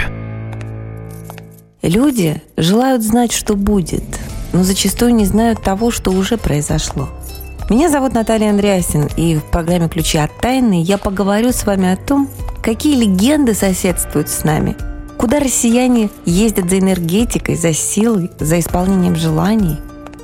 Люди 1.82 2.42
желают 2.58 3.04
знать, 3.04 3.32
что 3.32 3.56
будет, 3.56 4.04
но 4.52 4.64
зачастую 4.64 5.16
не 5.16 5.26
знают 5.26 5.62
того, 5.62 5.92
что 5.92 6.12
уже 6.12 6.38
произошло. 6.38 7.10
Меня 7.70 7.90
зовут 7.90 8.14
Наталья 8.14 8.50
Андреасин, 8.50 9.10
и 9.16 9.36
в 9.36 9.44
программе 9.46 9.88
«Ключи 9.88 10.18
от 10.18 10.36
тайны» 10.42 10.82
я 10.82 10.98
поговорю 10.98 11.52
с 11.52 11.66
вами 11.66 11.94
о 11.94 11.96
том, 11.96 12.30
какие 12.62 12.98
легенды 12.98 13.54
соседствуют 13.54 14.30
с 14.30 14.44
нами, 14.44 14.76
куда 15.24 15.40
россияне 15.40 16.10
ездят 16.26 16.70
за 16.70 16.80
энергетикой, 16.80 17.56
за 17.56 17.72
силой, 17.72 18.30
за 18.42 18.60
исполнением 18.60 19.16
желаний, 19.16 19.78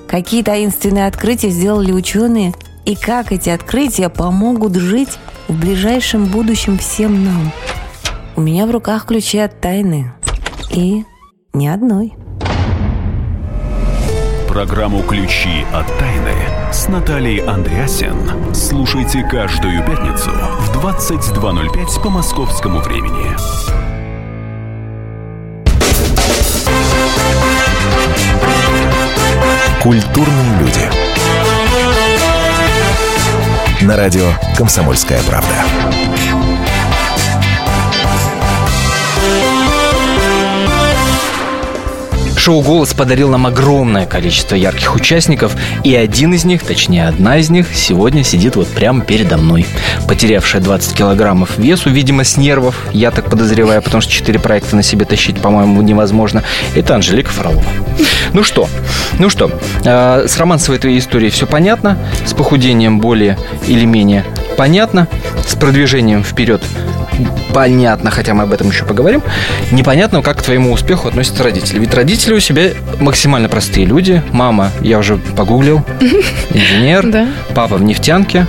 какие 0.10 0.44
таинственные 0.44 1.08
открытия 1.08 1.52
сделали 1.52 1.94
ученые 1.94 2.54
и 2.84 2.98
как 2.98 3.32
эти 3.32 3.50
открытия 3.50 4.10
помогут 4.10 4.76
жить 4.76 5.18
в 5.48 5.58
ближайшем 5.58 6.26
будущем 6.26 6.78
всем 6.78 7.24
нам. 7.24 7.54
У 8.36 8.42
меня 8.42 8.68
в 8.68 8.72
руках 8.72 9.06
ключи 9.06 9.38
от 9.38 9.62
тайны. 9.62 10.12
И 10.70 11.06
ни 11.54 11.68
одной. 11.68 12.16
Программу 14.50 15.02
«Ключи 15.04 15.64
от 15.74 15.88
тайны» 15.98 16.74
с 16.74 16.90
Натальей 16.90 17.38
Андреасен 17.38 18.54
слушайте 18.54 19.24
каждую 19.24 19.82
пятницу 19.86 20.30
в 20.30 20.86
22.05 20.86 22.04
по 22.04 22.10
московскому 22.10 22.82
времени. 22.82 23.89
Культурные 29.82 30.60
люди. 30.60 30.82
На 33.82 33.96
радио 33.96 34.34
«Комсомольская 34.58 35.22
правда». 35.24 35.56
Шоу 42.36 42.62
«Голос» 42.62 42.94
подарил 42.94 43.30
нам 43.30 43.46
огромное 43.46 44.06
количество 44.06 44.56
ярких 44.56 44.96
участников, 44.96 45.56
и 45.84 45.96
один 45.96 46.34
из 46.34 46.46
них, 46.46 46.64
точнее 46.64 47.08
одна 47.08 47.38
из 47.38 47.50
них, 47.50 47.68
сегодня 47.74 48.24
сидит 48.24 48.56
вот 48.56 48.68
прямо 48.68 49.02
передо 49.02 49.38
мной. 49.38 49.66
Потерявшая 50.08 50.62
20 50.62 50.94
килограммов 50.94 51.58
весу, 51.58 51.90
видимо, 51.90 52.24
с 52.24 52.38
нервов, 52.38 52.76
я 52.92 53.12
так 53.12 53.30
подозреваю, 53.30 53.82
потому 53.82 54.02
что 54.02 54.12
4 54.12 54.40
проекта 54.40 54.76
на 54.76 54.84
себе 54.84 55.06
тащить, 55.06 55.40
по-моему, 55.40 55.82
невозможно. 55.82 56.44
Это 56.76 56.96
Анжелика 56.96 57.30
Фролова. 57.30 57.64
Ну 58.34 58.44
что, 58.44 58.70
ну 59.18 59.30
что, 59.30 59.52
э, 59.84 60.26
с 60.28 60.38
романсовой 60.38 60.80
твоей 60.80 61.00
историей 61.00 61.32
все 61.32 61.48
понятно, 61.48 61.98
с 62.26 62.34
похудением 62.34 63.00
более 63.00 63.38
или 63.68 63.86
менее 63.86 64.26
понятно, 64.58 65.08
с 65.48 65.56
продвижением 65.56 66.24
вперед 66.24 66.62
понятно, 67.54 68.12
хотя 68.12 68.34
мы 68.34 68.44
об 68.44 68.54
этом 68.54 68.70
еще 68.70 68.86
поговорим. 68.86 69.22
Непонятно, 69.72 70.22
как 70.22 70.38
к 70.38 70.42
твоему 70.42 70.72
успеху 70.72 71.08
относятся 71.08 71.44
родители. 71.44 71.80
Ведь 71.80 71.94
родители 71.94 72.34
у 72.34 72.40
себя 72.40 72.72
максимально 73.00 73.50
простые 73.50 73.86
люди. 73.86 74.22
Мама, 74.32 74.72
я 74.82 75.00
уже 75.00 75.18
погуглил, 75.18 75.84
инженер. 76.54 77.28
Папа 77.56 77.78
в 77.78 77.84
нефтянке. 77.84 78.48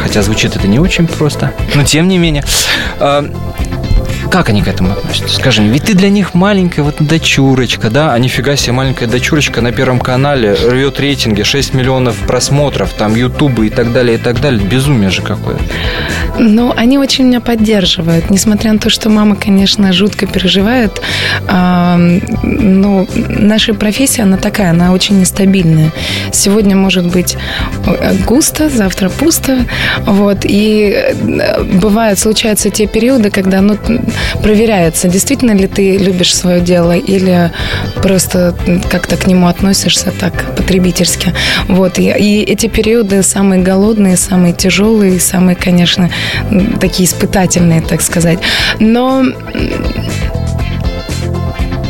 Хотя 0.00 0.22
звучит 0.22 0.54
это 0.56 0.68
не 0.68 0.78
очень 0.78 1.06
просто. 1.06 1.52
Но 1.74 1.82
тем 1.84 2.08
не 2.08 2.18
менее. 2.18 2.44
Как 4.36 4.50
они 4.50 4.60
к 4.60 4.68
этому 4.68 4.92
относятся? 4.92 5.34
Скажи 5.34 5.62
ведь 5.62 5.84
ты 5.84 5.94
для 5.94 6.10
них 6.10 6.34
маленькая 6.34 6.82
вот 6.82 6.96
дочурочка, 7.00 7.88
да? 7.88 8.12
А 8.12 8.18
нифига 8.18 8.54
себе, 8.54 8.72
маленькая 8.72 9.06
дочурочка 9.06 9.62
на 9.62 9.72
Первом 9.72 9.98
канале 9.98 10.52
рвет 10.52 11.00
рейтинги, 11.00 11.42
6 11.42 11.72
миллионов 11.72 12.18
просмотров, 12.26 12.92
там, 12.92 13.14
ютубы 13.14 13.68
и 13.68 13.70
так 13.70 13.94
далее, 13.94 14.16
и 14.16 14.18
так 14.18 14.42
далее. 14.42 14.62
Безумие 14.62 15.08
же 15.08 15.22
какое-то. 15.22 15.64
Ну, 16.38 16.70
они 16.76 16.98
очень 16.98 17.24
меня 17.24 17.40
поддерживают, 17.40 18.28
несмотря 18.28 18.74
на 18.74 18.78
то, 18.78 18.90
что 18.90 19.08
мама, 19.08 19.36
конечно, 19.36 19.90
жутко 19.94 20.26
переживает. 20.26 21.00
А, 21.48 21.96
ну, 22.42 23.08
наша 23.14 23.72
профессия, 23.72 24.24
она 24.24 24.36
такая, 24.36 24.72
она 24.72 24.92
очень 24.92 25.18
нестабильная. 25.18 25.92
Сегодня 26.30 26.76
может 26.76 27.06
быть 27.06 27.38
э, 27.86 28.14
густо, 28.26 28.68
завтра 28.68 29.08
пусто. 29.08 29.64
Вот. 30.04 30.40
И 30.44 30.92
э, 30.94 31.62
бывают, 31.80 32.18
случаются 32.18 32.68
те 32.68 32.86
периоды, 32.86 33.30
когда 33.30 33.62
ну, 33.62 33.78
проверяется, 34.42 35.08
действительно 35.08 35.52
ли 35.52 35.66
ты 35.66 35.96
любишь 35.96 36.34
свое 36.34 36.60
дело 36.60 36.96
или 36.96 37.52
просто 38.02 38.54
как-то 38.90 39.16
к 39.16 39.26
нему 39.26 39.48
относишься 39.48 40.12
так 40.18 40.54
потребительски. 40.56 41.32
Вот. 41.68 41.98
И, 41.98 42.08
и 42.10 42.42
эти 42.42 42.66
периоды 42.66 43.22
самые 43.22 43.62
голодные, 43.62 44.16
самые 44.16 44.52
тяжелые, 44.52 45.20
самые, 45.20 45.56
конечно, 45.56 46.10
такие 46.80 47.08
испытательные, 47.08 47.80
так 47.80 48.00
сказать. 48.00 48.38
Но 48.78 49.24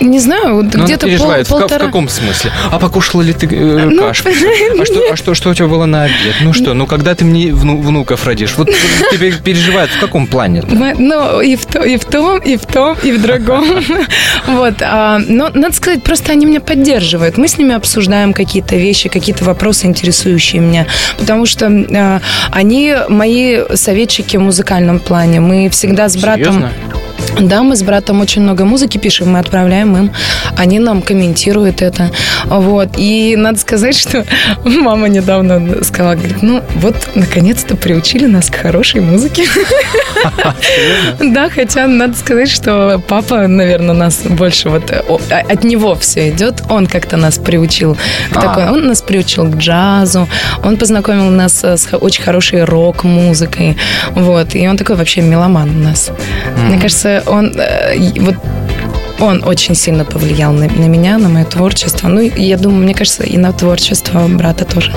не 0.00 0.18
знаю, 0.20 0.56
вот 0.56 0.74
Ну, 0.74 0.84
где-то 0.84 1.06
пол- 1.06 1.10
переживает. 1.10 1.46
В 1.46 1.50
ка- 1.50 1.56
в, 1.56 1.60
полтора... 1.60 1.86
каком 1.86 2.08
смысле? 2.08 2.50
А 2.70 2.78
покушала 2.78 3.22
ли 3.22 3.32
ты 3.32 3.46
э, 3.46 3.86
Ну, 3.90 4.00
кашку? 4.02 4.28
А 4.80 4.84
что, 4.84 5.00
а 5.12 5.16
что, 5.16 5.34
что 5.34 5.50
у 5.50 5.54
тебя 5.54 5.66
было 5.68 5.86
на 5.86 6.04
обед? 6.04 6.34
Ну 6.42 6.52
что, 6.52 6.74
ну 6.74 6.86
когда 6.86 7.14
ты 7.14 7.24
мне 7.24 7.52
вну- 7.52 7.80
внуков 7.80 8.26
родишь? 8.26 8.54
Вот 8.56 8.68
ты 9.10 9.18
пе- 9.18 9.32
переживает 9.32 9.90
в 9.90 9.98
каком 10.00 10.26
плане? 10.26 10.62
Мы- 10.68 10.94
Ну, 10.98 11.40
и 11.40 11.56
в, 11.56 11.64
то- 11.66 11.82
и 11.82 11.96
в 11.96 12.04
том, 12.04 12.38
и 12.38 12.56
в 12.56 12.66
том, 12.66 12.96
и 13.02 13.12
в 13.12 13.22
другом. 13.22 13.64
Вот. 14.46 14.74
а, 14.80 15.18
Но, 15.26 15.50
надо 15.54 15.74
сказать, 15.74 16.02
просто 16.02 16.32
они 16.32 16.46
меня 16.46 16.60
поддерживают. 16.60 17.36
Мы 17.38 17.48
с 17.48 17.58
ними 17.58 17.74
обсуждаем 17.74 18.32
какие-то 18.32 18.76
вещи, 18.76 19.08
какие-то 19.08 19.44
вопросы, 19.44 19.86
интересующие 19.86 20.60
меня. 20.62 20.86
Потому 21.18 21.46
что 21.46 21.66
а, 21.66 22.20
они 22.50 22.94
мои 23.08 23.60
советчики 23.74 24.36
в 24.36 24.40
музыкальном 24.40 25.00
плане. 25.00 25.40
Мы 25.40 25.68
всегда 25.70 26.08
с 26.08 26.16
братом... 26.16 26.44
Серьезно? 26.44 26.72
Да, 27.38 27.62
мы 27.62 27.76
с 27.76 27.82
братом 27.82 28.20
очень 28.20 28.42
много 28.42 28.64
музыки 28.64 28.96
пишем, 28.98 29.32
мы 29.32 29.38
отправляем 29.38 29.96
им, 29.96 30.10
они 30.56 30.78
нам 30.78 31.02
комментируют 31.02 31.82
это, 31.82 32.10
вот. 32.46 32.90
И 32.96 33.34
надо 33.36 33.58
сказать, 33.58 33.96
что 33.96 34.24
мама 34.64 35.08
недавно 35.08 35.84
сказала, 35.84 36.14
говорит, 36.14 36.42
ну 36.42 36.62
вот 36.76 36.96
наконец-то 37.14 37.76
приучили 37.76 38.26
нас 38.26 38.48
к 38.50 38.56
хорошей 38.56 39.00
музыке. 39.00 39.44
Да, 41.20 41.50
хотя 41.50 41.86
надо 41.86 42.16
сказать, 42.16 42.48
что 42.48 43.02
папа, 43.06 43.46
наверное, 43.46 43.94
нас 43.94 44.22
больше 44.22 44.70
вот 44.70 44.90
от 45.30 45.64
него 45.64 45.94
все 45.94 46.30
идет, 46.30 46.62
он 46.68 46.86
как-то 46.86 47.16
нас 47.16 47.38
приучил 47.38 47.96
к 48.30 48.36
А. 48.36 48.40
такой, 48.40 48.70
он 48.70 48.86
нас 48.86 49.02
приучил 49.02 49.44
к 49.44 49.56
джазу, 49.56 50.28
он 50.64 50.76
познакомил 50.76 51.30
нас 51.30 51.62
с 51.62 51.96
очень 51.96 52.22
хорошей 52.22 52.64
рок-музыкой, 52.64 53.76
вот. 54.12 54.54
И 54.54 54.66
он 54.66 54.76
такой 54.76 54.96
вообще 54.96 55.20
меломан 55.20 55.70
у 55.70 55.84
нас. 55.84 56.10
Мне 56.66 56.78
кажется, 56.80 57.22
он 57.26 57.52
э, 57.58 57.96
вот 58.20 58.36
он 59.20 59.42
очень 59.44 59.74
сильно 59.74 60.04
повлиял 60.04 60.52
на, 60.52 60.66
на 60.66 60.86
меня, 60.86 61.18
на 61.18 61.28
мое 61.28 61.44
творчество. 61.44 62.08
Ну, 62.08 62.20
я 62.20 62.56
думаю, 62.56 62.82
мне 62.82 62.94
кажется, 62.94 63.22
и 63.22 63.36
на 63.36 63.52
творчество 63.52 64.26
брата 64.28 64.64
тоже. 64.64 64.92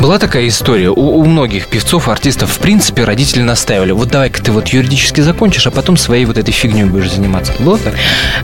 Была 0.00 0.18
такая 0.18 0.48
история. 0.48 0.90
У, 0.90 1.20
у 1.20 1.24
многих 1.24 1.68
певцов, 1.68 2.08
артистов, 2.08 2.50
в 2.50 2.58
принципе, 2.58 3.04
родители 3.04 3.42
настаивали. 3.42 3.92
Вот 3.92 4.08
давай-ка 4.08 4.42
ты 4.42 4.52
вот 4.52 4.68
юридически 4.68 5.20
закончишь, 5.20 5.66
а 5.66 5.70
потом 5.70 5.96
своей 5.96 6.24
вот 6.24 6.38
этой 6.38 6.52
фигней 6.52 6.84
будешь 6.84 7.12
заниматься. 7.12 7.52
Было 7.60 7.78
так? 7.78 7.94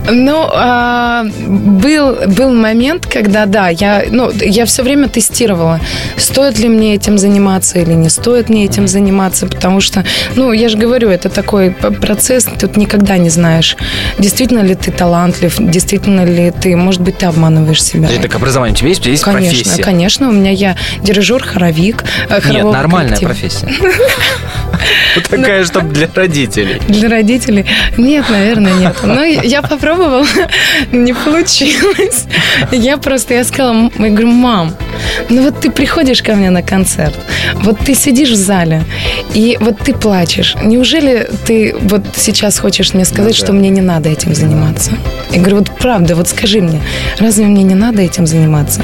Ну, 0.09 0.47
а, 0.53 1.23
был, 1.47 2.15
был 2.27 2.53
момент, 2.53 3.05
когда, 3.05 3.45
да, 3.45 3.69
я, 3.69 4.03
ну, 4.09 4.31
я 4.31 4.65
все 4.65 4.83
время 4.83 5.07
тестировала, 5.07 5.79
стоит 6.17 6.59
ли 6.59 6.69
мне 6.69 6.95
этим 6.95 7.17
заниматься 7.17 7.79
или 7.79 7.93
не 7.93 8.09
стоит 8.09 8.49
мне 8.49 8.65
этим 8.65 8.87
заниматься, 8.87 9.47
потому 9.47 9.81
что, 9.81 10.05
ну, 10.35 10.51
я 10.51 10.69
же 10.69 10.77
говорю, 10.77 11.09
это 11.09 11.29
такой 11.29 11.71
процесс, 11.71 12.47
тут 12.59 12.77
никогда 12.77 13.17
не 13.17 13.29
знаешь, 13.29 13.75
действительно 14.19 14.61
ли 14.61 14.75
ты 14.75 14.91
талантлив, 15.17 15.55
действительно 15.59 16.25
ли 16.25 16.51
ты, 16.51 16.75
может 16.75 17.01
быть, 17.01 17.17
ты 17.17 17.25
обманываешь 17.25 17.83
себя. 17.83 18.03
Подожди, 18.03 18.21
так 18.21 18.35
образование 18.35 18.73
у 18.73 18.77
тебя 18.77 18.89
есть? 18.89 18.99
У 19.01 19.03
тебя 19.03 19.11
есть 19.11 19.23
Конечно, 19.23 19.57
профессия? 19.63 19.83
конечно, 19.83 20.29
у 20.29 20.31
меня 20.31 20.51
я 20.51 20.75
дирижер, 21.01 21.43
хоровик. 21.43 22.03
э, 22.29 22.39
Нет, 22.49 22.63
нормальная 22.65 23.17
коллектива. 23.17 23.29
профессия. 23.29 23.67
Такая, 25.29 25.65
чтобы 25.65 25.89
для 25.93 26.07
родителей. 26.13 26.79
Для 26.87 27.09
родителей? 27.09 27.65
Нет, 27.97 28.29
наверное, 28.29 28.73
нет. 28.73 28.95
Но 29.03 29.23
я 29.23 29.61
попробовала, 29.63 30.25
не 30.91 31.13
получилось. 31.13 32.25
Я 32.71 32.97
просто, 32.97 33.33
я 33.33 33.43
сказала, 33.43 33.89
я 33.97 34.09
говорю, 34.09 34.27
мам, 34.31 34.75
ну 35.29 35.41
вот 35.43 35.59
ты 35.59 35.71
приходишь 35.71 36.21
ко 36.21 36.35
мне 36.35 36.51
на 36.51 36.61
концерт, 36.61 37.15
вот 37.55 37.79
ты 37.79 37.95
сидишь 37.95 38.29
в 38.29 38.35
зале, 38.35 38.83
и 39.33 39.57
вот 39.59 39.79
ты 39.79 39.93
плачешь. 39.93 40.55
Неужели 40.61 41.27
ты 41.45 41.75
вот 41.81 42.03
сейчас 42.15 42.59
хочешь 42.59 42.93
мне 42.93 43.03
сказать, 43.05 43.35
что 43.35 43.53
мне 43.53 43.69
не 43.69 43.81
надо 43.81 44.09
этим 44.09 44.35
заниматься? 44.35 44.91
Я 45.31 45.39
говорю, 45.39 45.57
вот 45.57 45.71
правда, 45.77 46.15
вот 46.15 46.27
скажи 46.27 46.61
мне, 46.61 46.81
разве 47.19 47.45
мне 47.45 47.63
не 47.63 47.75
надо 47.75 48.01
этим 48.01 48.25
заниматься? 48.25 48.81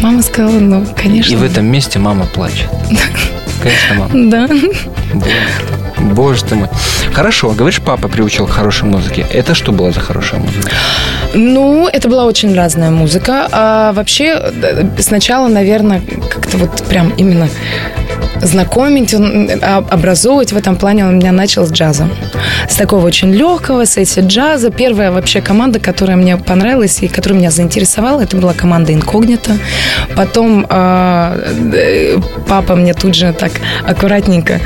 Мама 0.00 0.22
сказала, 0.22 0.58
ну, 0.58 0.86
конечно. 0.96 1.32
И 1.32 1.36
в 1.36 1.42
этом 1.42 1.66
месте 1.66 1.98
мама 1.98 2.26
плачет. 2.26 2.68
Конечно, 3.62 3.94
мама. 3.96 4.10
Да. 4.30 4.48
Боже 5.98 6.44
ты, 6.44 6.54
мой. 6.54 6.68
Хорошо, 7.12 7.50
говоришь, 7.50 7.80
папа 7.80 8.08
приучил 8.08 8.46
к 8.46 8.50
хорошей 8.50 8.84
музыке. 8.84 9.24
Это 9.32 9.54
что 9.54 9.72
была 9.72 9.92
за 9.92 10.00
хорошая 10.00 10.40
музыка? 10.40 10.70
Ну, 11.34 11.88
это 11.88 12.08
была 12.08 12.24
очень 12.24 12.54
разная 12.54 12.90
музыка. 12.90 13.48
А 13.52 13.92
вообще, 13.92 14.36
э, 14.38 14.84
сначала, 14.98 15.48
наверное, 15.48 16.02
как-то 16.30 16.58
вот 16.58 16.82
прям 16.88 17.10
именно 17.16 17.48
знакомить, 18.40 19.14
он, 19.14 19.50
а- 19.62 19.84
образовывать 19.90 20.52
в 20.52 20.56
этом 20.56 20.76
плане 20.76 21.06
он 21.06 21.18
меня 21.18 21.32
начал 21.32 21.66
с 21.66 21.72
джаза. 21.72 22.08
С 22.68 22.76
такого 22.76 23.06
очень 23.06 23.32
легкого, 23.32 23.86
сессии 23.86 24.20
джаза. 24.20 24.70
Первая 24.70 25.10
вообще 25.10 25.40
команда, 25.40 25.78
которая 25.80 26.16
мне 26.16 26.36
понравилась 26.36 27.02
и 27.02 27.08
которая 27.08 27.38
меня 27.38 27.50
заинтересовала, 27.50 28.20
это 28.20 28.36
была 28.36 28.52
команда 28.52 28.92
Инкогнито. 28.92 29.56
Потом 30.16 30.66
а, 30.68 31.36
э, 31.72 32.18
папа 32.48 32.76
мне 32.76 32.94
тут 32.94 33.14
же 33.14 33.32
так 33.32 33.52
аккуратненько 33.86 34.60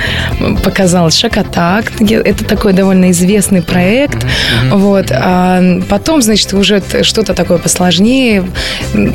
показал 0.62 1.11
Шакатак. 1.11 1.92
Это 2.00 2.44
такой 2.44 2.72
довольно 2.72 3.11
известный 3.11 3.62
проект. 3.62 4.26
Вот. 4.70 5.07
А 5.11 5.62
потом, 5.88 6.22
значит, 6.22 6.52
уже 6.52 6.83
что-то 7.02 7.35
такое 7.35 7.59
посложнее. 7.59 8.44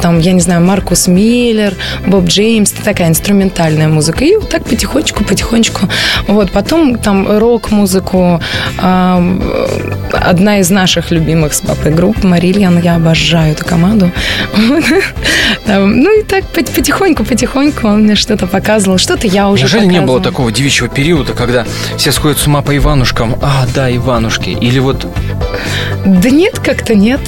Там, 0.01 0.19
я 0.19 0.33
не 0.33 0.41
знаю, 0.41 0.61
Маркус 0.61 1.07
Миллер, 1.07 1.73
Боб 2.05 2.25
Джеймс. 2.25 2.71
Такая 2.71 3.09
инструментальная 3.09 3.87
музыка. 3.87 4.23
И 4.23 4.35
так 4.49 4.63
потихонечку, 4.63 5.23
потихонечку. 5.23 5.87
Вот. 6.27 6.51
Потом 6.51 6.97
там 6.97 7.37
рок-музыку. 7.39 8.41
Одна 10.11 10.59
из 10.59 10.69
наших 10.69 11.11
любимых 11.11 11.53
с 11.53 11.61
папой 11.61 11.91
групп 11.91 12.23
Марильян. 12.23 12.79
Я 12.81 12.95
обожаю 12.95 13.53
эту 13.53 13.65
команду. 13.65 14.11
Ну 15.67 16.19
и 16.19 16.23
так 16.23 16.43
пот- 16.53 16.69
потихоньку, 16.71 17.23
потихоньку 17.23 17.87
он 17.87 18.03
мне 18.03 18.15
что-то 18.15 18.47
показывал. 18.47 18.97
Что-то 18.97 19.27
я 19.27 19.49
уже 19.49 19.63
Неужели 19.63 19.85
не 19.85 20.01
было 20.01 20.19
такого 20.21 20.51
девичьего 20.51 20.89
периода, 20.89 21.33
когда 21.33 21.65
все 21.97 22.11
сходят 22.11 22.37
с 22.37 22.47
ума 22.47 22.61
по 22.61 22.75
Иванушкам? 22.75 23.35
А, 23.41 23.65
да, 23.73 23.93
Иванушки. 23.95 24.49
Или 24.49 24.79
вот 24.79 25.07
Да 26.05 26.29
нет, 26.29 26.59
как-то 26.59 26.95
нет, 26.95 27.21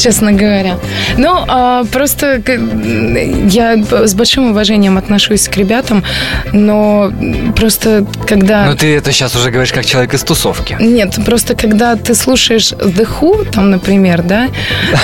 честно 0.00 0.32
говоря. 0.32 0.78
Ну, 1.16 1.44
а, 1.48 1.84
просто 1.84 2.42
я 2.46 3.76
с 4.06 4.14
большим 4.14 4.50
уважением 4.50 4.98
отношусь 4.98 5.48
к 5.48 5.56
ребятам, 5.56 6.04
но 6.52 7.12
просто 7.56 8.06
когда... 8.26 8.66
Ну, 8.66 8.76
ты 8.76 8.96
это 8.96 9.12
сейчас 9.12 9.36
уже 9.36 9.50
говоришь 9.50 9.72
как 9.72 9.84
человек 9.84 10.14
из 10.14 10.22
тусовки. 10.22 10.76
Нет, 10.80 11.18
просто 11.24 11.54
когда 11.54 11.96
ты 11.96 12.14
слушаешь 12.14 12.72
The 12.72 13.06
Who, 13.20 13.50
там, 13.50 13.70
например, 13.70 14.22
да, 14.22 14.48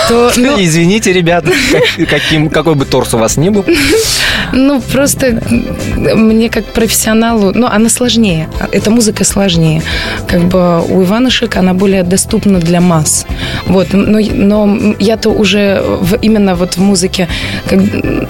то... 0.08 0.32
ну, 0.36 0.56
Извините, 0.58 1.12
ребята, 1.12 1.50
как- 1.72 2.08
каким, 2.08 2.48
какой 2.48 2.74
бы 2.74 2.84
торс 2.84 3.14
у 3.14 3.18
вас 3.18 3.36
ни 3.36 3.50
был. 3.50 3.64
Ну, 4.52 4.80
просто 4.80 5.40
мне 5.96 6.48
как 6.48 6.64
профессионалу, 6.66 7.52
ну, 7.54 7.66
она 7.66 7.88
сложнее. 7.88 8.48
Эта 8.72 8.90
музыка 8.90 9.24
сложнее. 9.24 9.82
Как 10.26 10.42
бы 10.44 10.82
у 10.82 11.02
Иванушек 11.02 11.56
она 11.56 11.74
более 11.74 12.02
доступна 12.02 12.58
для 12.58 12.80
масс. 12.80 13.26
Вот, 13.66 13.88
но, 13.92 14.18
но 14.20 14.94
я-то 14.98 15.30
уже 15.30 15.82
в- 15.82 16.16
именно 16.22 16.54
вот 16.54 16.74
в 16.76 16.80
музыке, 16.80 17.28
как, 17.68 17.80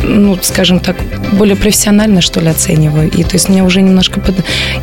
ну, 0.03 0.39
скажем 0.43 0.81
так, 0.81 0.97
более 1.33 1.57
профессионально, 1.57 2.21
что 2.21 2.41
ли, 2.41 2.49
оцениваю. 2.49 3.11
И 3.11 3.23
то 3.23 3.35
есть 3.35 3.49
мне 3.49 3.63
уже 3.63 3.83
немножко 3.83 4.21
под... 4.21 4.35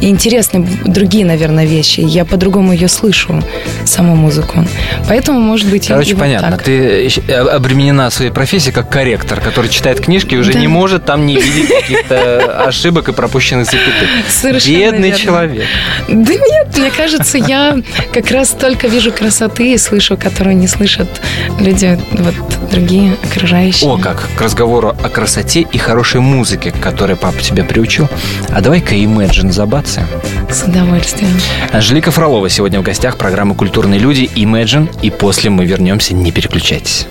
и 0.01 0.07
интересны 0.09 0.67
другие, 0.85 1.25
наверное, 1.25 1.65
вещи. 1.65 2.01
Я 2.01 2.25
по-другому 2.25 2.73
ее 2.73 2.87
слышу, 2.87 3.41
саму 3.85 4.15
музыку. 4.15 4.65
Поэтому, 5.07 5.39
может 5.39 5.69
быть, 5.69 5.85
и- 5.85 5.89
Короче, 5.89 6.11
и 6.11 6.13
вот 6.13 6.19
понятно. 6.21 6.51
так. 6.51 6.63
Ты 6.63 7.09
э, 7.27 7.33
обременена 7.33 8.09
своей 8.11 8.31
профессией 8.31 8.73
как 8.73 8.89
корректор, 8.89 9.39
который 9.41 9.69
читает 9.69 9.99
книжки 10.01 10.35
и 10.35 10.37
уже 10.37 10.53
Да. 10.53 10.59
не 10.59 10.67
может 10.67 11.05
там 11.05 11.25
не 11.25 11.35
видеть 11.37 11.69
каких-то 11.69 12.63
ошибок 12.67 13.09
и 13.09 13.13
пропущенных 13.13 13.65
запятых. 13.65 14.07
Совершенно 14.29 14.77
Бедный 14.77 15.09
верно. 15.09 15.23
человек. 15.23 15.63
Да 16.07 16.33
нет, 16.33 16.77
мне 16.77 16.91
кажется, 16.91 17.37
я 17.37 17.77
как 18.13 18.29
раз 18.31 18.49
только 18.49 18.87
вижу 18.87 19.11
красоты 19.11 19.73
и 19.73 19.77
слышу, 19.77 20.15
которую 20.43 20.59
не 20.59 20.67
слышат 20.67 21.07
люди, 21.57 21.97
вот 22.11 22.35
другие 22.69 23.15
окружающие. 23.23 23.89
О, 23.89 23.97
как 23.97 24.27
к 24.35 24.41
разговору 24.41 24.89
о 24.89 25.07
красоте 25.07 25.61
и 25.61 25.77
хорошей 25.77 26.19
музыке, 26.19 26.71
к 26.71 26.81
которой 26.81 27.15
папа 27.15 27.39
тебя 27.41 27.63
приучил. 27.63 28.09
А 28.49 28.59
давай-ка 28.59 28.93
Imagine 28.93 29.53
забацаем. 29.53 30.07
С 30.49 30.63
удовольствием. 30.63 31.31
Анжелика 31.71 32.11
Фролова 32.11 32.49
сегодня 32.49 32.81
в 32.81 32.83
гостях 32.83 33.17
программы 33.17 33.55
«Культурные 33.55 34.01
люди» 34.01 34.29
Imagine. 34.35 34.93
И 35.01 35.09
после 35.11 35.49
мы 35.49 35.63
вернемся, 35.63 36.13
не 36.13 36.33
переключайтесь. 36.33 37.07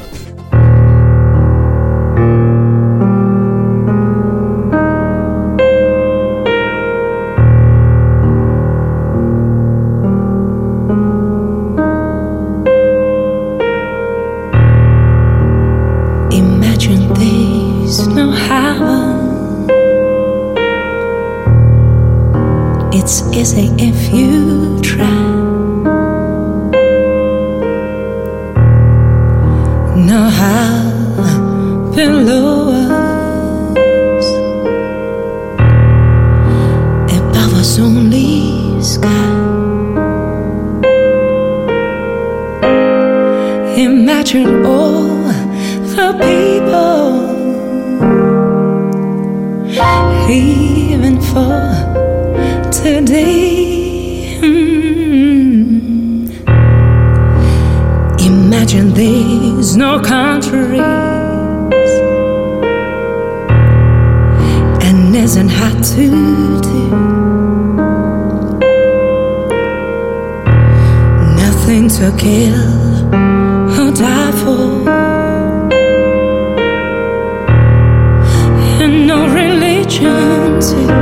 For 51.32 52.70
today. 52.70 54.38
Mm. 54.42 56.28
Imagine 58.20 58.92
there's 58.92 59.74
no 59.76 59.98
countries 60.00 60.80
and 64.86 65.16
isn't 65.16 65.48
hard 65.48 65.82
to 65.94 66.06
do. 66.68 66.82
Nothing 71.44 71.88
to 71.96 72.06
kill 72.18 72.60
or 73.80 73.90
die 73.92 74.32
for. 74.42 74.92
and 78.84 81.01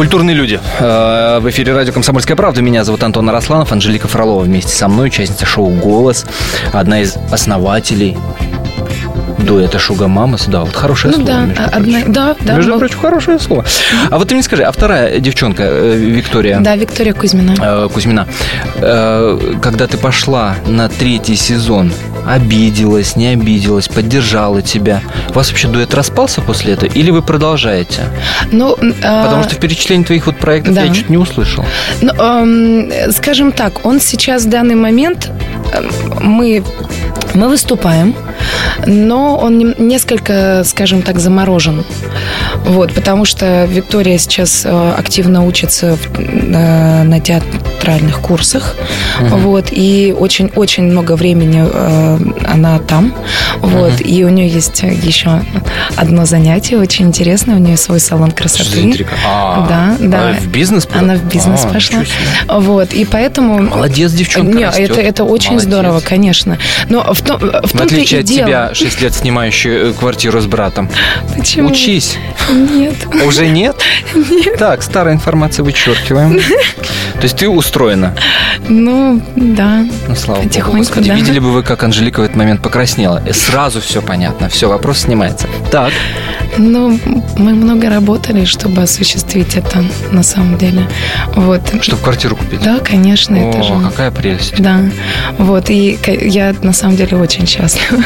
Культурные 0.00 0.34
люди. 0.34 0.58
Э, 0.78 1.40
В 1.42 1.50
эфире 1.50 1.74
радио 1.74 1.92
«Комсомольская 1.92 2.34
правда». 2.34 2.62
Меня 2.62 2.84
зовут 2.84 3.02
Антон 3.02 3.28
Арасланов, 3.28 3.70
Анжелика 3.70 4.08
Фролова 4.08 4.40
вместе 4.40 4.72
со 4.74 4.88
мной, 4.88 5.08
участница 5.08 5.44
шоу 5.44 5.68
«Голос», 5.68 6.24
одна 6.72 7.02
из 7.02 7.18
основателей 7.30 8.16
дуэта 9.40 9.78
Шуга 9.78 10.08
Мамас. 10.08 10.46
Да, 10.46 10.60
вот 10.60 10.74
хорошее 10.74 11.12
Ну 11.14 11.26
слово, 11.26 11.30
да, 11.30 11.44
между 11.44 11.62
одна, 11.64 11.76
прочим. 11.98 12.12
да, 12.14 12.36
да. 12.40 12.54
между 12.56 12.78
прочим, 12.78 12.98
хорошее 12.98 13.38
слово. 13.38 13.64
А 14.10 14.16
вот 14.18 14.26
ты 14.28 14.34
мне 14.34 14.42
скажи, 14.42 14.62
а 14.62 14.72
вторая 14.72 15.18
девчонка, 15.18 15.64
э, 15.64 15.96
Виктория 15.96 16.60
Да, 16.60 16.76
Виктория 16.76 17.12
Кузьмина. 17.12 17.54
э, 17.60 17.88
Кузьмина, 17.92 18.26
когда 19.60 19.86
ты 19.86 19.98
пошла 19.98 20.54
на 20.66 20.88
третий 20.88 21.36
сезон, 21.36 21.92
обиделась, 22.26 23.16
не 23.16 23.28
обиделась, 23.28 23.88
поддержала 23.88 24.62
тебя. 24.62 25.02
У 25.30 25.32
вас 25.32 25.50
вообще 25.50 25.68
дуэт 25.68 25.94
распался 25.94 26.40
после 26.40 26.74
этого? 26.74 26.90
Или 26.90 27.10
вы 27.10 27.22
продолжаете? 27.22 28.02
Ну, 28.52 28.76
а, 29.02 29.24
Потому 29.24 29.44
что 29.44 29.54
в 29.54 29.58
перечислении 29.58 30.04
твоих 30.04 30.26
вот 30.26 30.36
проектов 30.38 30.74
да. 30.74 30.84
я 30.84 30.94
чуть 30.94 31.10
не 31.10 31.16
услышал. 31.16 31.64
Ну, 32.00 32.12
эм, 32.12 33.12
скажем 33.12 33.52
так, 33.52 33.84
он 33.84 34.00
сейчас 34.00 34.44
в 34.44 34.48
данный 34.48 34.74
момент 34.74 35.30
мы 36.20 36.62
мы 37.34 37.48
выступаем, 37.48 38.14
но 38.86 39.36
он 39.38 39.74
несколько, 39.78 40.62
скажем 40.64 41.02
так, 41.02 41.18
заморожен. 41.18 41.84
Вот, 42.64 42.92
потому 42.92 43.24
что 43.24 43.64
Виктория 43.64 44.18
сейчас 44.18 44.62
э, 44.64 44.92
активно 44.96 45.44
учится 45.46 45.96
в- 45.96 46.18
э, 46.20 47.02
на 47.02 47.18
театральных 47.20 48.20
курсах. 48.20 48.76
Вот, 49.20 49.68
и 49.70 50.14
очень-очень 50.16 50.84
много 50.84 51.16
времени 51.16 51.64
э, 51.66 52.18
она 52.46 52.78
там. 52.78 53.14
Вот, 53.60 53.94
и 54.00 54.24
у 54.24 54.28
нее 54.28 54.48
есть 54.48 54.82
еще 54.82 55.40
одно 55.96 56.26
занятие 56.26 56.76
очень 56.78 57.06
интересное. 57.06 57.56
У 57.56 57.58
нее 57.58 57.76
свой 57.76 57.98
салон 58.00 58.30
красоты. 58.30 59.06
А, 59.26 59.66
Да, 59.68 59.96
да. 60.06 60.28
Она 60.30 60.32
в 60.38 60.46
бизнес? 60.48 60.86
Она 60.94 61.14
в 61.14 61.24
бизнес 61.24 61.64
А, 61.64 61.68
пошла. 61.68 62.02
Вот, 62.48 62.92
и 62.92 63.04
поэтому... 63.04 63.62
Молодец, 63.62 64.12
девчонка 64.12 64.56
Не, 64.56 64.66
растет. 64.66 64.90
это, 64.90 65.00
это 65.00 65.24
очень 65.24 65.52
Молодец. 65.52 65.68
здорово, 65.68 66.00
конечно. 66.00 66.58
Но 66.88 67.12
в, 67.12 67.20
том, 67.22 67.38
в 67.38 67.42
В 67.42 67.50
том-то 67.72 67.84
отличие 67.84 68.20
от 68.20 68.26
дело. 68.26 68.46
тебя, 68.46 68.74
6 68.74 69.00
лет 69.02 69.14
снимающий 69.14 69.90
э, 69.90 69.92
квартиру 69.92 70.40
с 70.40 70.46
братом. 70.46 70.88
Почему? 71.36 71.68
Учись. 71.70 72.18
Нет. 72.50 72.96
Уже 73.26 73.46
нет? 73.46 73.76
Так, 74.58 74.82
старая 74.82 75.14
информация 75.14 75.64
вычеркиваем. 75.64 76.38
То 77.14 77.24
есть 77.24 77.36
ты 77.36 77.48
устроена. 77.48 78.14
Ну, 78.68 79.20
да. 79.36 79.84
Ну, 80.08 80.14
слава 80.14 80.42
богу. 80.42 80.76
Господи, 80.76 81.08
да. 81.08 81.14
видели 81.14 81.38
бы 81.38 81.52
вы, 81.52 81.62
как 81.62 81.82
Анжелика 81.82 82.20
в 82.20 82.24
этот 82.24 82.36
момент 82.36 82.62
покраснела. 82.62 83.22
И 83.26 83.32
сразу 83.32 83.80
все 83.80 84.00
понятно. 84.00 84.48
Все, 84.48 84.68
вопрос 84.68 85.00
снимается. 85.00 85.46
Так. 85.70 85.92
Ну, 86.56 86.98
мы 87.36 87.54
много 87.54 87.88
работали, 87.90 88.44
чтобы 88.44 88.82
осуществить 88.82 89.56
это 89.56 89.84
на 90.12 90.22
самом 90.22 90.58
деле. 90.58 90.88
Вот. 91.34 91.60
Чтобы 91.82 92.02
квартиру 92.02 92.36
купить. 92.36 92.62
Да, 92.62 92.78
конечно, 92.80 93.36
это 93.36 93.58
О, 93.58 93.62
же. 93.62 93.74
какая 93.88 94.10
прелесть. 94.10 94.54
Да, 94.58 94.80
вот, 95.38 95.70
и 95.70 95.98
я 96.22 96.54
на 96.62 96.72
самом 96.72 96.96
деле 96.96 97.16
очень 97.16 97.46
счастлива. 97.46 98.02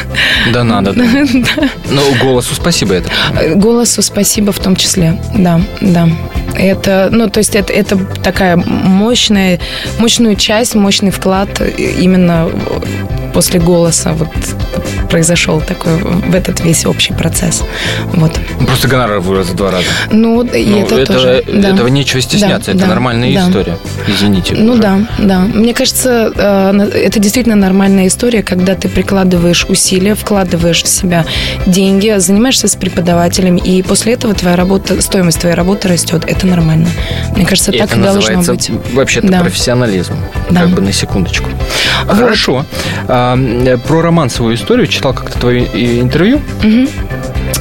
Да 0.51 0.63
надо. 0.63 0.93
да. 0.93 1.05
Ну, 1.89 2.01
голосу 2.21 2.53
спасибо 2.55 2.95
это. 2.95 3.09
Голосу 3.55 4.01
спасибо 4.01 4.34
в 4.51 4.59
том 4.59 4.75
числе, 4.75 5.19
да, 5.35 5.61
да. 5.81 6.07
Это, 6.57 7.09
ну, 7.11 7.29
то 7.29 7.39
есть 7.39 7.55
это, 7.55 7.73
это 7.73 7.97
такая 8.23 8.55
мощная, 8.55 9.59
мощную 9.99 10.35
часть, 10.35 10.75
мощный 10.75 11.11
вклад 11.11 11.49
именно 11.77 12.49
после 13.35 13.59
голоса 13.59 14.13
вот 14.13 14.29
произошел 15.09 15.59
такой 15.61 15.97
в 15.97 16.33
этот 16.33 16.61
весь 16.61 16.85
общий 16.85 17.13
процесс. 17.13 17.63
Вот. 18.13 18.31
Ну, 18.61 18.65
Просто 18.65 18.87
гонорар 18.87 19.19
вырос 19.19 19.47
в 19.47 19.55
два 19.55 19.71
раза. 19.71 19.85
Ну, 20.09 20.41
и 20.43 20.65
Ну, 20.65 20.85
это, 20.85 21.05
тоже. 21.05 21.43
да. 21.53 21.69
Этого 21.69 21.87
нечего 21.87 22.21
стесняться. 22.21 22.71
Да, 22.71 22.77
это 22.77 22.81
да, 22.87 22.87
нормальная 22.87 23.33
да. 23.33 23.47
история. 23.47 23.77
Извините. 24.07 24.55
Ну 24.57 24.73
уже. 24.73 24.81
да, 24.81 24.99
да. 25.19 25.39
Мне 25.39 25.73
кажется, 25.73 26.31
э, 26.33 26.89
это 26.93 27.19
действительно 27.19 27.55
нормальная 27.57 28.07
история, 28.07 28.41
когда 28.41 28.73
ты 28.75 28.87
прикладываешь 28.87 29.65
усилия, 29.65 30.15
вкладываешь 30.15 30.83
в 30.83 30.87
себя 30.87 31.25
деньги, 31.65 32.15
занимаешься 32.17 32.69
с 32.69 32.75
преподавателем, 32.77 33.57
и 33.57 33.81
после 33.81 34.13
этого 34.13 34.33
твоя 34.33 34.55
работа, 34.55 35.01
стоимость 35.01 35.41
твоей 35.41 35.55
работы 35.55 35.89
растет. 35.89 36.23
Это 36.25 36.47
нормально. 36.47 36.87
Мне 37.35 37.45
кажется, 37.45 37.71
И 37.71 37.77
так 37.79 37.91
это 37.91 37.99
и 37.99 38.03
должно 38.03 38.41
быть. 38.43 38.71
вообще-то 38.93 39.27
Да. 39.27 39.39
профессионализм. 39.41 40.13
Да. 40.49 40.61
Как 40.61 40.69
бы 40.69 40.81
на 40.81 40.93
секундочку. 40.93 41.49
Вот. 42.05 42.15
Хорошо. 42.15 42.65
А, 43.33 43.77
про 43.87 44.01
романсовую 44.01 44.55
историю 44.55 44.85
читал 44.87 45.13
как-то 45.13 45.39
твое 45.39 45.65
интервью. 46.01 46.41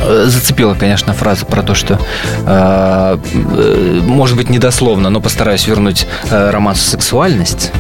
Э, 0.06 0.24
Зацепила, 0.26 0.74
конечно, 0.74 1.14
фраза 1.14 1.46
про 1.46 1.62
то, 1.62 1.74
что, 1.74 1.98
э, 2.46 3.18
э, 3.32 4.00
может 4.02 4.36
быть, 4.36 4.50
недословно, 4.50 5.08
но 5.08 5.20
постараюсь 5.20 5.66
вернуть 5.66 6.06
э, 6.30 6.50
романсу 6.50 6.82
сексуальность. 6.84 7.70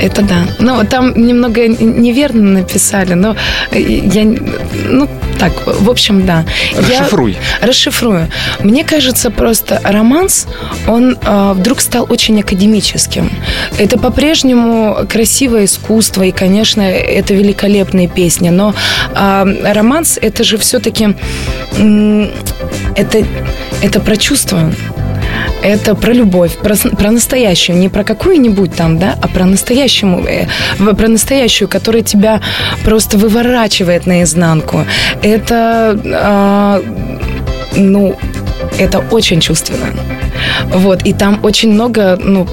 Это 0.00 0.22
да. 0.22 0.36
Ну, 0.58 0.82
там 0.84 1.12
немного 1.14 1.68
неверно 1.68 2.60
написали, 2.60 3.14
но 3.14 3.36
э, 3.70 3.80
я... 3.80 4.24
Ну, 4.88 5.08
так, 5.38 5.52
в 5.66 5.90
общем, 5.90 6.24
да. 6.24 6.44
Я- 6.72 7.00
Расшифруй. 7.00 7.36
Расшифрую. 7.60 8.28
Мне 8.60 8.84
кажется, 8.84 9.30
просто 9.30 9.80
романс, 9.84 10.46
он 10.86 11.18
э, 11.20 11.52
вдруг 11.54 11.80
стал 11.80 12.06
очень 12.08 12.40
академическим. 12.40 13.30
Это 13.78 13.98
по-прежнему 13.98 14.96
красивое 15.08 15.64
искусство, 15.64 16.22
и, 16.22 16.30
конечно, 16.30 16.82
это 17.02 17.34
великолепные 17.34 18.08
песни, 18.08 18.50
но 18.50 18.74
э, 19.14 19.72
романс 19.72 20.18
это 20.20 20.44
же 20.44 20.56
все-таки 20.58 21.14
это, 22.96 23.24
это 23.82 24.00
про 24.00 24.16
чувства. 24.16 24.72
Это 25.62 25.94
про 25.94 26.12
любовь, 26.12 26.56
про, 26.58 26.74
про 26.74 27.10
настоящую, 27.12 27.78
не 27.78 27.88
про 27.88 28.02
какую-нибудь 28.02 28.74
там, 28.74 28.98
да, 28.98 29.16
а 29.22 29.28
про 29.28 29.44
настоящую, 29.44 30.24
э, 30.26 30.46
про 30.78 31.08
настоящую, 31.08 31.68
которая 31.68 32.02
тебя 32.02 32.40
просто 32.84 33.16
выворачивает 33.16 34.06
наизнанку. 34.06 34.84
Это, 35.22 35.98
а, 36.04 36.82
ну, 37.76 38.18
это 38.78 38.98
очень 39.10 39.40
чувственно. 39.40 39.86
Вот, 40.66 41.02
и 41.04 41.12
там 41.12 41.38
очень 41.44 41.72
много, 41.72 42.18
ну, 42.20 42.48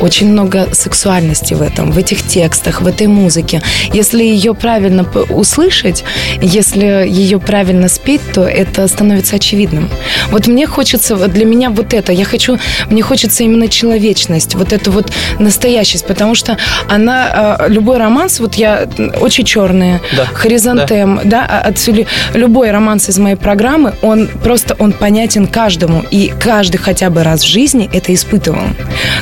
очень 0.00 0.30
много 0.30 0.68
сексуальности 0.72 1.54
в 1.54 1.62
этом, 1.62 1.90
в 1.92 1.98
этих 1.98 2.22
текстах, 2.26 2.80
в 2.82 2.86
этой 2.86 3.06
музыке. 3.06 3.62
Если 3.92 4.22
ее 4.22 4.54
правильно 4.54 5.04
услышать, 5.30 6.04
если 6.40 7.06
ее 7.08 7.38
правильно 7.38 7.88
спеть, 7.88 8.20
то 8.34 8.42
это 8.42 8.86
становится 8.88 9.36
очевидным. 9.36 9.88
Вот 10.30 10.46
мне 10.46 10.66
хочется, 10.66 11.16
для 11.16 11.44
меня 11.44 11.70
вот 11.70 11.94
это, 11.94 12.12
я 12.12 12.24
хочу, 12.24 12.58
мне 12.90 13.02
хочется 13.02 13.42
именно 13.44 13.68
человечность, 13.68 14.54
вот 14.54 14.72
эту 14.72 14.90
вот 14.92 15.12
настоящесть, 15.38 16.06
потому 16.06 16.34
что 16.34 16.56
она, 16.88 17.58
э, 17.60 17.68
любой 17.68 17.98
романс, 17.98 18.40
вот 18.40 18.54
я, 18.54 18.88
очень 19.20 19.44
черные, 19.44 20.00
Да. 20.16 20.26
Хризантем, 20.26 21.20
да, 21.24 21.46
а- 21.48 21.68
отсюда 21.68 22.06
любой 22.34 22.70
романс 22.70 23.08
из 23.08 23.18
моей 23.18 23.36
программы, 23.36 23.94
он 24.02 24.28
просто, 24.42 24.74
он 24.78 24.92
понятен 24.92 25.46
каждому, 25.46 26.02
и 26.10 26.32
каждый 26.40 26.78
хотя 26.78 27.10
бы 27.10 27.22
раз 27.22 27.42
в 27.42 27.46
жизни 27.46 27.88
это 27.92 28.14
испытывал. 28.14 28.62